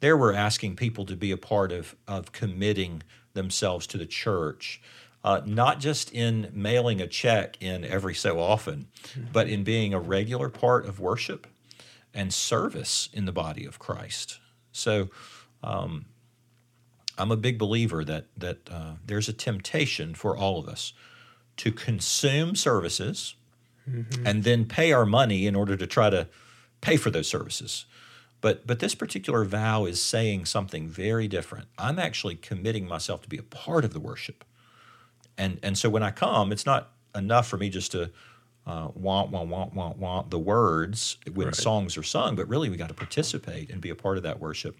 There, 0.00 0.16
we're 0.16 0.32
asking 0.32 0.76
people 0.76 1.04
to 1.06 1.16
be 1.16 1.30
a 1.30 1.36
part 1.36 1.72
of, 1.72 1.94
of 2.08 2.32
committing 2.32 3.02
themselves 3.34 3.86
to 3.88 3.98
the 3.98 4.06
church, 4.06 4.80
uh, 5.22 5.40
not 5.44 5.80
just 5.80 6.12
in 6.12 6.50
mailing 6.52 7.00
a 7.00 7.06
check 7.06 7.56
in 7.60 7.84
every 7.84 8.14
so 8.14 8.40
often, 8.40 8.86
mm-hmm. 9.02 9.26
but 9.32 9.48
in 9.48 9.64
being 9.64 9.92
a 9.92 10.00
regular 10.00 10.48
part 10.48 10.86
of 10.86 10.98
worship 10.98 11.46
and 12.14 12.32
service 12.32 13.08
in 13.12 13.26
the 13.26 13.32
body 13.32 13.64
of 13.64 13.78
Christ. 13.78 14.38
So, 14.72 15.08
um, 15.62 16.06
I'm 17.18 17.30
a 17.30 17.36
big 17.36 17.58
believer 17.58 18.02
that 18.04 18.26
that 18.36 18.70
uh, 18.70 18.94
there's 19.04 19.28
a 19.28 19.34
temptation 19.34 20.14
for 20.14 20.36
all 20.36 20.58
of 20.58 20.66
us 20.66 20.94
to 21.58 21.70
consume 21.70 22.56
services 22.56 23.34
mm-hmm. 23.88 24.26
and 24.26 24.44
then 24.44 24.64
pay 24.64 24.92
our 24.92 25.04
money 25.04 25.46
in 25.46 25.54
order 25.54 25.76
to 25.76 25.86
try 25.86 26.08
to 26.08 26.28
pay 26.80 26.96
for 26.96 27.10
those 27.10 27.28
services. 27.28 27.84
But 28.40 28.66
but 28.66 28.78
this 28.78 28.94
particular 28.94 29.44
vow 29.44 29.84
is 29.84 30.02
saying 30.02 30.46
something 30.46 30.88
very 30.88 31.28
different. 31.28 31.68
I'm 31.76 31.98
actually 31.98 32.36
committing 32.36 32.88
myself 32.88 33.20
to 33.22 33.28
be 33.28 33.36
a 33.36 33.42
part 33.42 33.84
of 33.84 33.92
the 33.92 34.00
worship. 34.00 34.44
And 35.40 35.58
and 35.62 35.76
so 35.76 35.88
when 35.88 36.02
I 36.02 36.10
come, 36.10 36.52
it's 36.52 36.66
not 36.66 36.92
enough 37.14 37.48
for 37.48 37.56
me 37.56 37.70
just 37.70 37.92
to 37.92 38.10
uh, 38.66 38.88
want, 38.94 39.30
want, 39.30 39.48
want, 39.48 39.74
want, 39.74 39.96
want 39.96 40.30
the 40.30 40.38
words 40.38 41.16
when 41.32 41.46
right. 41.46 41.56
songs 41.56 41.96
are 41.96 42.02
sung, 42.02 42.36
but 42.36 42.46
really 42.46 42.68
we 42.68 42.76
got 42.76 42.88
to 42.88 42.94
participate 42.94 43.70
and 43.70 43.80
be 43.80 43.90
a 43.90 43.94
part 43.94 44.16
of 44.18 44.22
that 44.22 44.38
worship. 44.38 44.76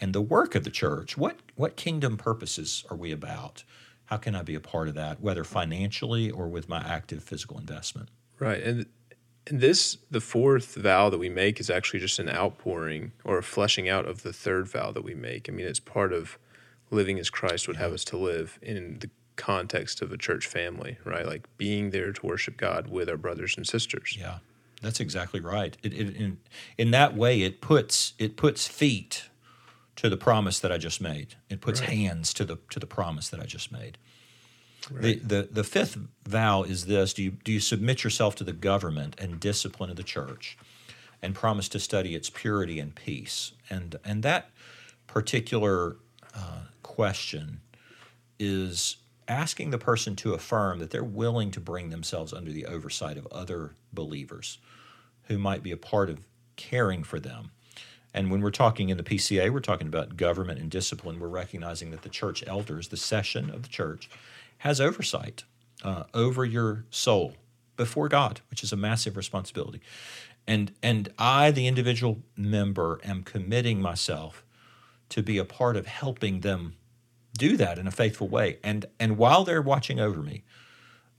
And 0.00 0.14
the 0.14 0.22
work 0.22 0.54
of 0.54 0.64
the 0.64 0.70
church, 0.70 1.16
what 1.16 1.36
what 1.54 1.76
kingdom 1.76 2.16
purposes 2.16 2.84
are 2.90 2.96
we 2.96 3.12
about? 3.12 3.64
How 4.06 4.16
can 4.16 4.34
I 4.34 4.42
be 4.42 4.54
a 4.54 4.60
part 4.60 4.88
of 4.88 4.94
that, 4.94 5.20
whether 5.20 5.44
financially 5.44 6.30
or 6.30 6.48
with 6.48 6.68
my 6.68 6.80
active 6.80 7.22
physical 7.22 7.58
investment? 7.58 8.08
Right. 8.40 8.62
And 8.62 8.86
and 9.46 9.60
this 9.60 9.98
the 10.10 10.20
fourth 10.20 10.74
vow 10.74 11.10
that 11.10 11.18
we 11.18 11.28
make 11.28 11.60
is 11.60 11.68
actually 11.68 12.00
just 12.00 12.18
an 12.18 12.30
outpouring 12.30 13.12
or 13.24 13.38
a 13.38 13.42
fleshing 13.42 13.88
out 13.88 14.06
of 14.06 14.22
the 14.22 14.32
third 14.32 14.68
vow 14.68 14.90
that 14.90 15.04
we 15.04 15.14
make. 15.14 15.48
I 15.48 15.52
mean, 15.52 15.66
it's 15.66 15.80
part 15.80 16.12
of 16.12 16.38
living 16.90 17.18
as 17.18 17.30
Christ 17.30 17.68
would 17.68 17.76
have 17.76 17.92
us 17.92 18.04
to 18.04 18.16
live 18.16 18.58
in 18.62 18.98
the 19.00 19.10
context 19.36 20.02
of 20.02 20.12
a 20.12 20.16
church 20.16 20.46
family, 20.46 20.98
right? 21.04 21.26
Like 21.26 21.46
being 21.56 21.90
there 21.90 22.12
to 22.12 22.26
worship 22.26 22.56
God 22.56 22.88
with 22.88 23.08
our 23.08 23.16
brothers 23.16 23.56
and 23.56 23.66
sisters. 23.66 24.16
Yeah. 24.18 24.38
That's 24.82 25.00
exactly 25.00 25.40
right. 25.40 25.76
It, 25.82 25.92
it, 25.92 26.16
in, 26.16 26.38
in 26.76 26.90
that 26.90 27.16
way, 27.16 27.42
it 27.42 27.60
puts 27.60 28.14
it 28.18 28.36
puts 28.36 28.66
feet 28.66 29.28
to 29.96 30.08
the 30.08 30.16
promise 30.16 30.58
that 30.58 30.72
I 30.72 30.78
just 30.78 31.00
made. 31.00 31.36
It 31.48 31.60
puts 31.60 31.80
right. 31.80 31.90
hands 31.90 32.34
to 32.34 32.44
the 32.44 32.58
to 32.70 32.80
the 32.80 32.86
promise 32.86 33.28
that 33.28 33.40
I 33.40 33.44
just 33.44 33.70
made. 33.70 33.96
Right. 34.90 35.02
The, 35.02 35.14
the, 35.42 35.48
the 35.52 35.64
fifth 35.64 35.96
vow 36.26 36.62
is 36.64 36.86
this 36.86 37.12
do 37.14 37.22
you, 37.22 37.30
do 37.30 37.52
you 37.52 37.60
submit 37.60 38.02
yourself 38.04 38.34
to 38.36 38.44
the 38.44 38.52
government 38.52 39.14
and 39.18 39.38
discipline 39.38 39.90
of 39.90 39.96
the 39.96 40.02
church 40.02 40.58
and 41.20 41.34
promise 41.34 41.68
to 41.70 41.78
study 41.78 42.14
its 42.14 42.30
purity 42.30 42.80
and 42.80 42.94
peace? 42.94 43.52
And, 43.70 43.96
and 44.04 44.22
that 44.22 44.50
particular 45.06 45.96
uh, 46.34 46.62
question 46.82 47.60
is 48.38 48.96
asking 49.32 49.70
the 49.70 49.78
person 49.78 50.14
to 50.16 50.34
affirm 50.34 50.78
that 50.78 50.90
they're 50.90 51.02
willing 51.02 51.50
to 51.52 51.60
bring 51.60 51.88
themselves 51.88 52.32
under 52.32 52.52
the 52.52 52.66
oversight 52.66 53.16
of 53.16 53.26
other 53.32 53.74
believers 53.92 54.58
who 55.24 55.38
might 55.38 55.62
be 55.62 55.72
a 55.72 55.76
part 55.76 56.10
of 56.10 56.20
caring 56.56 57.02
for 57.02 57.18
them. 57.18 57.50
And 58.12 58.30
when 58.30 58.42
we're 58.42 58.50
talking 58.50 58.90
in 58.90 58.98
the 58.98 59.02
PCA, 59.02 59.50
we're 59.50 59.60
talking 59.60 59.86
about 59.88 60.18
government 60.18 60.60
and 60.60 60.70
discipline. 60.70 61.18
We're 61.18 61.28
recognizing 61.28 61.90
that 61.92 62.02
the 62.02 62.10
church 62.10 62.44
elders, 62.46 62.88
the 62.88 62.98
session 62.98 63.48
of 63.48 63.62
the 63.62 63.70
church, 63.70 64.10
has 64.58 64.80
oversight 64.80 65.44
uh, 65.82 66.04
over 66.12 66.44
your 66.44 66.84
soul 66.90 67.34
before 67.76 68.08
God, 68.08 68.42
which 68.50 68.62
is 68.62 68.70
a 68.70 68.76
massive 68.76 69.16
responsibility. 69.16 69.80
And, 70.46 70.72
and 70.82 71.08
I, 71.18 71.50
the 71.52 71.66
individual 71.66 72.18
member, 72.36 73.00
am 73.02 73.22
committing 73.22 73.80
myself 73.80 74.44
to 75.08 75.22
be 75.22 75.38
a 75.38 75.44
part 75.44 75.76
of 75.76 75.86
helping 75.86 76.40
them 76.40 76.74
do 77.36 77.56
that 77.56 77.78
in 77.78 77.86
a 77.86 77.90
faithful 77.90 78.28
way. 78.28 78.58
And, 78.62 78.86
and 79.00 79.16
while 79.16 79.44
they're 79.44 79.62
watching 79.62 79.98
over 79.98 80.22
me, 80.22 80.44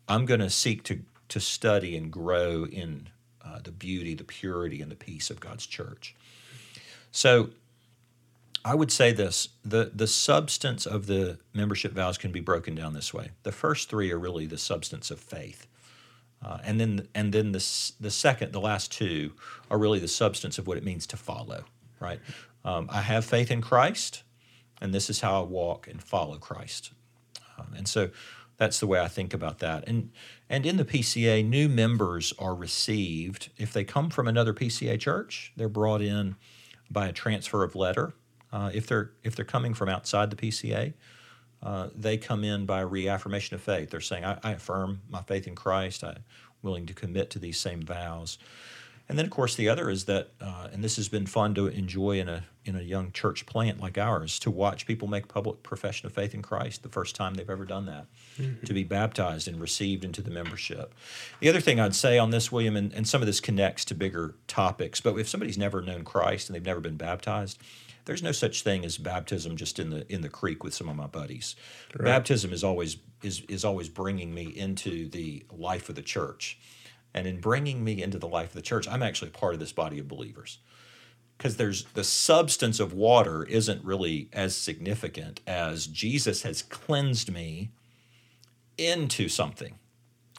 I'm 0.07 0.25
going 0.25 0.39
to 0.39 0.49
seek 0.49 0.83
to, 0.83 1.01
to 1.29 1.39
study 1.39 1.95
and 1.95 2.11
grow 2.11 2.65
in 2.65 3.09
uh, 3.43 3.59
the 3.63 3.71
beauty, 3.71 4.13
the 4.15 4.23
purity, 4.23 4.81
and 4.81 4.91
the 4.91 4.95
peace 4.95 5.29
of 5.29 5.39
God's 5.39 5.65
church. 5.65 6.15
So 7.11 7.49
I 8.65 8.75
would 8.75 8.91
say 8.91 9.11
this 9.11 9.49
the, 9.63 9.91
the 9.93 10.07
substance 10.07 10.85
of 10.85 11.07
the 11.07 11.39
membership 11.53 11.93
vows 11.93 12.17
can 12.17 12.31
be 12.31 12.39
broken 12.39 12.75
down 12.75 12.93
this 12.93 13.13
way. 13.13 13.31
The 13.43 13.51
first 13.51 13.89
three 13.89 14.11
are 14.11 14.19
really 14.19 14.45
the 14.45 14.57
substance 14.57 15.11
of 15.11 15.19
faith. 15.19 15.67
Uh, 16.45 16.57
and 16.63 16.79
then, 16.79 17.07
and 17.15 17.33
then 17.33 17.53
the, 17.53 17.91
the 17.99 18.11
second, 18.11 18.51
the 18.51 18.59
last 18.59 18.91
two, 18.91 19.31
are 19.71 19.77
really 19.77 19.99
the 19.99 20.07
substance 20.07 20.57
of 20.57 20.67
what 20.67 20.77
it 20.77 20.83
means 20.83 21.07
to 21.07 21.17
follow, 21.17 21.63
right? 22.01 22.19
Um, 22.65 22.89
I 22.91 23.01
have 23.01 23.23
faith 23.23 23.49
in 23.49 23.61
Christ, 23.61 24.23
and 24.83 24.93
this 24.93 25.09
is 25.09 25.21
how 25.21 25.41
I 25.41 25.45
walk 25.45 25.87
and 25.87 26.01
follow 26.01 26.37
Christ. 26.37 26.91
Um, 27.57 27.73
and 27.75 27.87
so 27.87 28.11
that's 28.57 28.79
the 28.79 28.85
way 28.87 28.99
I 28.99 29.07
think 29.07 29.33
about 29.33 29.59
that. 29.59 29.87
And, 29.87 30.11
and 30.49 30.65
in 30.65 30.77
the 30.77 30.85
PCA, 30.85 31.43
new 31.43 31.67
members 31.67 32.33
are 32.37 32.53
received. 32.53 33.49
If 33.57 33.73
they 33.73 33.83
come 33.83 34.11
from 34.11 34.27
another 34.27 34.53
PCA 34.53 34.99
church, 34.99 35.51
they're 35.57 35.69
brought 35.69 36.01
in 36.01 36.35
by 36.91 37.07
a 37.07 37.11
transfer 37.11 37.63
of 37.63 37.75
letter 37.75 38.13
uh, 38.53 38.69
if 38.71 38.85
they're 38.85 39.11
if 39.23 39.35
they're 39.35 39.43
coming 39.43 39.73
from 39.73 39.89
outside 39.89 40.29
the 40.29 40.35
PCA, 40.35 40.93
uh, 41.63 41.89
they 41.95 42.17
come 42.17 42.43
in 42.43 42.67
by 42.67 42.81
reaffirmation 42.81 43.55
of 43.55 43.61
faith. 43.61 43.89
They're 43.89 43.99
saying, 43.99 44.23
I, 44.23 44.37
I 44.43 44.51
affirm 44.51 45.01
my 45.09 45.23
faith 45.23 45.47
in 45.47 45.55
Christ. 45.55 46.03
I'm 46.03 46.23
willing 46.61 46.85
to 46.85 46.93
commit 46.93 47.31
to 47.31 47.39
these 47.39 47.59
same 47.59 47.81
vows." 47.81 48.37
And 49.09 49.17
then, 49.17 49.25
of 49.25 49.31
course, 49.31 49.55
the 49.55 49.67
other 49.67 49.89
is 49.89 50.05
that, 50.05 50.29
uh, 50.39 50.69
and 50.71 50.83
this 50.83 50.95
has 50.95 51.09
been 51.09 51.25
fun 51.25 51.53
to 51.55 51.67
enjoy 51.67 52.19
in 52.19 52.29
a 52.29 52.45
in 52.65 52.77
a 52.77 52.81
young 52.81 53.11
church 53.11 53.45
plant 53.45 53.81
like 53.81 53.97
ours, 53.97 54.39
to 54.39 54.49
watch 54.49 54.85
people 54.85 55.05
make 55.05 55.27
public 55.27 55.61
profession 55.63 56.07
of 56.07 56.13
faith 56.13 56.33
in 56.33 56.41
Christ 56.41 56.81
the 56.81 56.87
first 56.87 57.13
time 57.13 57.33
they've 57.33 57.49
ever 57.49 57.65
done 57.65 57.85
that, 57.87 58.05
mm-hmm. 58.37 58.65
to 58.65 58.73
be 58.73 58.85
baptized 58.85 59.49
and 59.49 59.59
received 59.59 60.05
into 60.05 60.21
the 60.21 60.31
membership. 60.31 60.93
The 61.41 61.49
other 61.49 61.59
thing 61.59 61.81
I'd 61.81 61.93
say 61.93 62.17
on 62.17 62.29
this, 62.29 62.53
William, 62.53 62.77
and, 62.77 62.93
and 62.93 63.05
some 63.05 63.21
of 63.21 63.25
this 63.25 63.41
connects 63.41 63.83
to 63.85 63.95
bigger 63.95 64.35
topics, 64.47 65.01
but 65.01 65.17
if 65.19 65.27
somebody's 65.27 65.57
never 65.57 65.81
known 65.81 66.05
Christ 66.05 66.47
and 66.47 66.55
they've 66.55 66.65
never 66.65 66.79
been 66.79 66.95
baptized, 66.95 67.59
there's 68.05 68.23
no 68.23 68.31
such 68.31 68.63
thing 68.63 68.85
as 68.85 68.97
baptism 68.97 69.57
just 69.57 69.79
in 69.79 69.89
the 69.89 70.11
in 70.11 70.21
the 70.21 70.29
creek 70.29 70.63
with 70.63 70.73
some 70.73 70.89
of 70.89 70.95
my 70.95 71.07
buddies. 71.07 71.55
Baptism 71.97 72.53
is 72.53 72.63
always 72.63 72.97
is 73.21 73.41
is 73.49 73.65
always 73.65 73.89
bringing 73.89 74.33
me 74.33 74.45
into 74.45 75.09
the 75.09 75.45
life 75.51 75.89
of 75.89 75.95
the 75.95 76.01
church, 76.01 76.57
and 77.13 77.27
in 77.27 77.39
bringing 77.39 77.83
me 77.83 78.01
into 78.01 78.17
the 78.19 78.27
life 78.27 78.49
of 78.49 78.53
the 78.55 78.61
church, 78.61 78.87
I'm 78.87 79.03
actually 79.03 79.31
part 79.31 79.53
of 79.53 79.59
this 79.59 79.71
body 79.71 79.99
of 79.99 80.07
believers. 80.07 80.59
because 81.37 81.57
there's 81.57 81.85
the 81.93 82.03
substance 82.03 82.79
of 82.79 82.93
water 82.93 83.43
isn't 83.45 83.83
really 83.83 84.29
as 84.33 84.55
significant 84.55 85.41
as 85.47 85.87
Jesus 85.87 86.43
has 86.43 86.61
cleansed 86.61 87.31
me 87.31 87.71
into 88.77 89.27
something, 89.29 89.75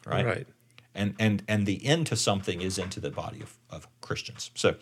right? 0.05 0.25
Right. 0.25 0.47
And 0.93 1.15
and 1.19 1.43
and 1.47 1.65
the 1.65 1.85
into 1.85 2.15
something 2.15 2.61
is 2.61 2.77
into 2.77 2.99
the 2.99 3.11
body 3.11 3.41
of, 3.41 3.57
of 3.69 3.87
Christians. 4.01 4.51
So 4.55 4.75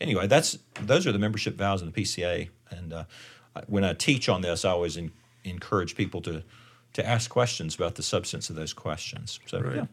anyway, 0.00 0.26
that's 0.26 0.58
those 0.80 1.06
are 1.06 1.12
the 1.12 1.18
membership 1.18 1.56
vows 1.56 1.82
in 1.82 1.90
the 1.90 2.02
PCA. 2.02 2.48
And 2.70 2.92
uh, 2.92 3.04
when 3.66 3.84
I 3.84 3.94
teach 3.94 4.28
on 4.28 4.42
this, 4.42 4.64
I 4.64 4.70
always 4.70 4.96
in, 4.96 5.12
encourage 5.44 5.96
people 5.96 6.20
to 6.22 6.42
to 6.92 7.06
ask 7.06 7.30
questions 7.30 7.74
about 7.74 7.94
the 7.96 8.02
substance 8.02 8.50
of 8.50 8.56
those 8.56 8.72
questions. 8.74 9.40
So 9.46 9.60
Right. 9.60 9.76
yeah, 9.76 9.86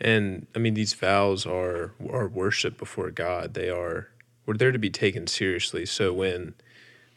And 0.00 0.46
I 0.54 0.58
mean, 0.58 0.74
these 0.74 0.94
vows 0.94 1.46
are 1.46 1.92
are 2.08 2.28
worship 2.28 2.78
before 2.78 3.10
God. 3.10 3.54
They 3.54 3.68
are 3.68 4.08
we're 4.46 4.56
there 4.56 4.72
to 4.72 4.78
be 4.78 4.90
taken 4.90 5.26
seriously. 5.26 5.86
So 5.86 6.12
when 6.12 6.54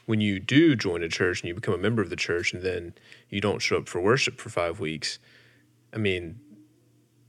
when 0.05 0.21
you 0.21 0.39
do 0.39 0.75
join 0.75 1.01
a 1.01 1.09
church 1.09 1.41
and 1.41 1.47
you 1.47 1.55
become 1.55 1.73
a 1.73 1.77
member 1.77 2.01
of 2.01 2.09
the 2.09 2.15
church, 2.15 2.53
and 2.53 2.61
then 2.61 2.93
you 3.29 3.39
don't 3.39 3.59
show 3.59 3.77
up 3.77 3.87
for 3.87 4.01
worship 4.01 4.39
for 4.39 4.49
five 4.49 4.79
weeks, 4.79 5.19
I 5.93 5.97
mean, 5.97 6.39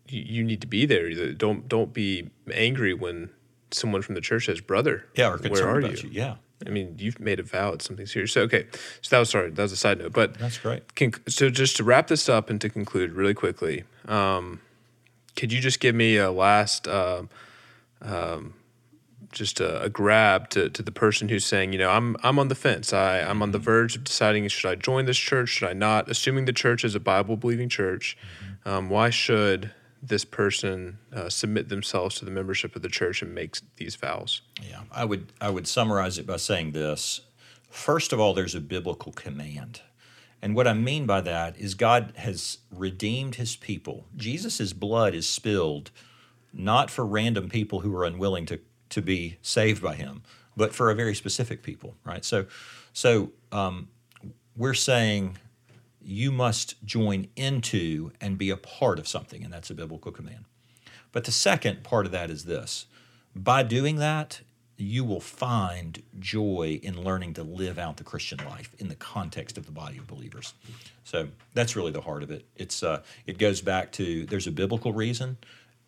you, 0.09 0.23
you 0.23 0.45
need 0.45 0.61
to 0.61 0.67
be 0.67 0.87
there. 0.87 1.33
Don't 1.35 1.69
don't 1.69 1.93
be 1.93 2.31
angry 2.53 2.95
when 2.95 3.31
someone 3.71 4.03
from 4.03 4.15
the 4.15 4.21
church 4.21 4.47
says, 4.47 4.61
"Brother, 4.61 5.07
yeah, 5.15 5.31
or 5.31 5.39
where 5.39 5.69
are 5.69 5.79
about 5.79 6.03
you?" 6.03 6.11
you. 6.11 6.21
Yeah, 6.21 6.35
I 6.67 6.71
mean, 6.71 6.97
you've 6.99 7.21
made 7.21 7.41
a 7.41 7.43
vow. 7.43 7.73
It's 7.73 7.85
something 7.85 8.07
serious. 8.07 8.33
So 8.33 8.43
okay, 8.43 8.67
so 9.03 9.11
that 9.11 9.19
was 9.19 9.31
sorry. 9.31 9.51
That 9.51 9.63
was 9.63 9.73
a 9.73 9.77
side 9.77 9.99
note, 9.99 10.13
but 10.13 10.35
that's 10.39 10.59
great. 10.59 10.95
Con- 10.97 11.15
so 11.29 11.51
just 11.51 11.77
to 11.77 11.85
wrap 11.85 12.09
this 12.09 12.29
up 12.29 12.51
and 12.51 12.61
to 12.61 12.69
conclude 12.69 13.13
really 13.13 13.35
quickly, 13.35 13.85
um, 14.07 14.61
could 15.37 15.53
you 15.53 15.61
just 15.61 15.81
give 15.81 15.95
me 15.95 16.17
a 16.17 16.31
last, 16.31 16.87
um, 16.89 17.29
um, 18.03 18.55
just 19.33 19.61
a, 19.61 19.83
a 19.83 19.89
grab 19.89 20.49
to, 20.51 20.71
to 20.71 20.83
the 20.83 20.93
person 20.93 21.29
who's 21.29 21.45
saying, 21.45 21.73
you 21.73 21.79
know, 21.79 21.91
I'm 21.91 22.17
I'm 22.23 22.39
on 22.39 22.49
the 22.49 22.55
fence. 22.55 22.93
I 22.93 23.21
I'm 23.21 23.43
on 23.43 23.51
the 23.51 23.59
verge 23.59 23.97
of 23.97 24.05
deciding 24.05 24.47
should 24.49 24.71
I 24.71 24.75
join 24.77 25.07
this 25.07 25.19
church, 25.19 25.49
should 25.51 25.69
I 25.69 25.73
not? 25.73 26.09
Assuming 26.09 26.45
the 26.45 26.53
church 26.53 26.85
is 26.85 26.95
a 26.95 27.01
Bible 27.01 27.37
believing 27.37 27.69
church, 27.69 28.17
um, 28.65 28.89
why 28.89 29.11
should 29.11 29.73
this 30.03 30.25
person 30.25 30.99
uh, 31.15 31.29
submit 31.29 31.69
themselves 31.69 32.17
to 32.17 32.25
the 32.25 32.31
membership 32.31 32.77
of 32.77 32.83
the 32.83 32.89
church 32.89 33.23
and 33.23 33.35
make 33.35 33.57
these 33.77 33.97
vows? 33.97 34.43
Yeah, 34.63 34.83
I 34.93 35.05
would 35.05 35.33
I 35.41 35.51
would 35.51 35.67
summarize 35.67 36.19
it 36.19 36.27
by 36.27 36.37
saying 36.37 36.73
this. 36.73 37.23
First 37.71 38.13
of 38.13 38.21
all, 38.21 38.35
there's 38.35 38.55
a 38.55 38.61
biblical 38.61 39.13
command. 39.13 39.81
And 40.45 40.55
what 40.55 40.69
I 40.69 40.75
mean 40.75 41.07
by 41.07 41.23
that 41.23 41.57
is 41.57 41.75
God 41.75 42.13
has 42.17 42.59
redeemed 42.71 43.37
his 43.37 43.57
people. 43.57 44.05
Jesus' 44.15 44.75
blood 44.75 45.15
is 45.15 45.27
spilled 45.27 45.91
not 46.53 46.91
for 46.91 47.07
random 47.07 47.49
people 47.49 47.81
who 47.81 47.97
are 47.97 48.05
unwilling 48.05 48.45
to, 48.47 48.61
to 48.91 49.01
be 49.01 49.39
saved 49.41 49.83
by 49.83 49.95
him, 49.95 50.23
but 50.55 50.75
for 50.75 50.91
a 50.91 50.95
very 50.95 51.15
specific 51.15 51.63
people, 51.63 51.95
right? 52.05 52.27
So, 52.27 52.45
so 52.93 53.33
um, 53.53 53.89
we're 54.55 54.75
saying 54.75 55.39
you 56.03 56.31
must 56.31 56.75
join 56.85 57.29
into 57.37 58.13
and 58.21 58.37
be 58.37 58.51
a 58.51 58.59
part 58.59 58.99
of 58.99 59.09
something, 59.09 59.45
and 59.45 59.51
that's 59.51 59.71
a 59.71 59.75
biblical 59.75 60.13
command. 60.13 60.45
But 61.11 61.25
the 61.25 61.33
second 61.33 61.85
part 61.85 62.05
of 62.05 62.13
that 62.13 62.29
is 62.29 62.45
this 62.45 62.85
by 63.35 63.63
doing 63.63 63.97
that, 63.97 64.43
you 64.77 65.05
will 65.05 65.21
find 65.21 66.03
joy 66.19 66.81
in 66.83 67.03
learning 67.03 67.35
to 67.35 67.43
live 67.43 67.79
out 67.79 67.97
the 67.97 68.05
Christian 68.05 68.39
life 68.45 68.75
in 68.79 68.89
the 68.89 68.95
context 68.97 69.57
of 69.57 69.67
the 69.67 69.73
body 69.73 69.99
of 69.99 70.07
believers. 70.07 70.55
So 71.05 71.29
that's 71.53 71.77
really 71.77 71.93
the 71.93 72.01
heart 72.01 72.23
of 72.23 72.31
it. 72.31 72.45
It's 72.57 72.83
uh, 72.83 73.03
it 73.27 73.39
goes 73.39 73.61
back 73.61 73.93
to 73.93 74.27
there's 74.27 74.47
a 74.47 74.53
biblical 74.53 74.93
reason, 74.93 75.37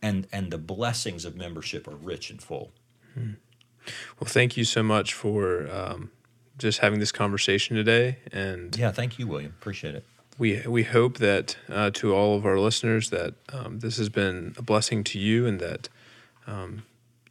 and 0.01 0.27
and 0.33 0.51
the 0.51 0.59
blessings 0.59 1.25
of 1.25 1.37
membership 1.37 1.89
are 1.89 1.97
rich 1.97 2.31
and 2.31 2.41
full. 2.43 2.71
Well, 3.17 4.27
thank 4.27 4.57
you 4.57 4.65
so 4.65 4.83
much 4.83 5.15
for 5.15 5.71
um, 5.73 6.11
just 6.59 6.81
having 6.81 6.99
this 7.01 7.13
conversation 7.13 7.77
today, 7.77 8.19
and 8.33 8.77
Yeah, 8.77 8.91
thank 8.93 9.19
you, 9.19 9.27
William. 9.27 9.55
Appreciate 9.59 9.95
it. 9.95 10.05
we 10.39 10.63
we 10.67 10.83
hope 10.85 11.19
that 11.19 11.57
uh, 11.69 11.91
to 11.95 12.15
all 12.15 12.37
of 12.37 12.45
our 12.45 12.59
listeners 12.59 13.11
that 13.11 13.35
um, 13.53 13.81
this 13.81 13.97
has 13.97 14.09
been 14.09 14.55
a 14.59 14.63
blessing 14.63 15.03
to 15.05 15.19
you, 15.19 15.47
and 15.47 15.61
that 15.61 15.89
um, 16.47 16.83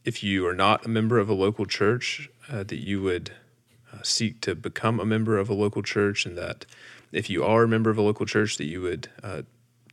if 0.05 0.23
you 0.23 0.47
are 0.47 0.53
not 0.53 0.85
a 0.85 0.89
member 0.89 1.19
of 1.19 1.29
a 1.29 1.33
local 1.33 1.65
church, 1.65 2.29
uh, 2.49 2.63
that 2.63 2.77
you 2.77 3.01
would 3.01 3.31
uh, 3.91 3.97
seek 4.03 4.39
to 4.41 4.55
become 4.55 4.99
a 4.99 5.05
member 5.05 5.37
of 5.37 5.49
a 5.49 5.53
local 5.53 5.81
church, 5.81 6.25
and 6.25 6.37
that 6.37 6.65
if 7.11 7.29
you 7.29 7.43
are 7.43 7.63
a 7.63 7.67
member 7.67 7.89
of 7.89 7.97
a 7.97 8.01
local 8.01 8.25
church, 8.25 8.57
that 8.57 8.65
you 8.65 8.81
would 8.81 9.09
uh, 9.23 9.41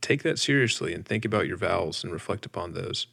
take 0.01 0.23
that 0.23 0.37
seriously 0.37 0.93
and 0.93 1.05
think 1.05 1.25
about 1.25 1.47
your 1.47 1.57
vows 1.57 2.03
and 2.03 2.13
reflect 2.13 2.45
upon 2.45 2.73
those. 2.73 3.07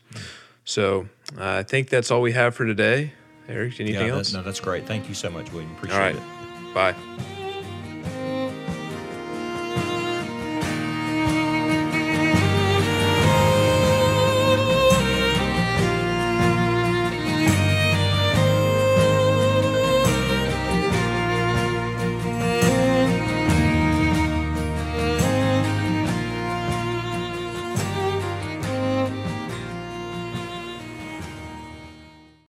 So 0.64 1.08
uh, 1.38 1.58
I 1.58 1.62
think 1.62 1.88
that's 1.88 2.10
all 2.10 2.20
we 2.20 2.32
have 2.32 2.54
for 2.54 2.66
today. 2.66 3.12
Eric, 3.48 3.80
anything 3.80 3.94
yeah, 4.06 4.12
that- 4.12 4.16
else? 4.18 4.32
no, 4.32 4.42
that's 4.42 4.60
great. 4.60 4.86
Thank 4.86 5.08
you 5.08 5.14
so 5.14 5.30
much, 5.30 5.50
William. 5.52 5.72
Appreciate 5.72 5.96
all 5.98 6.04
right, 6.04 6.16
it. 6.16 6.74
bye. 6.74 7.26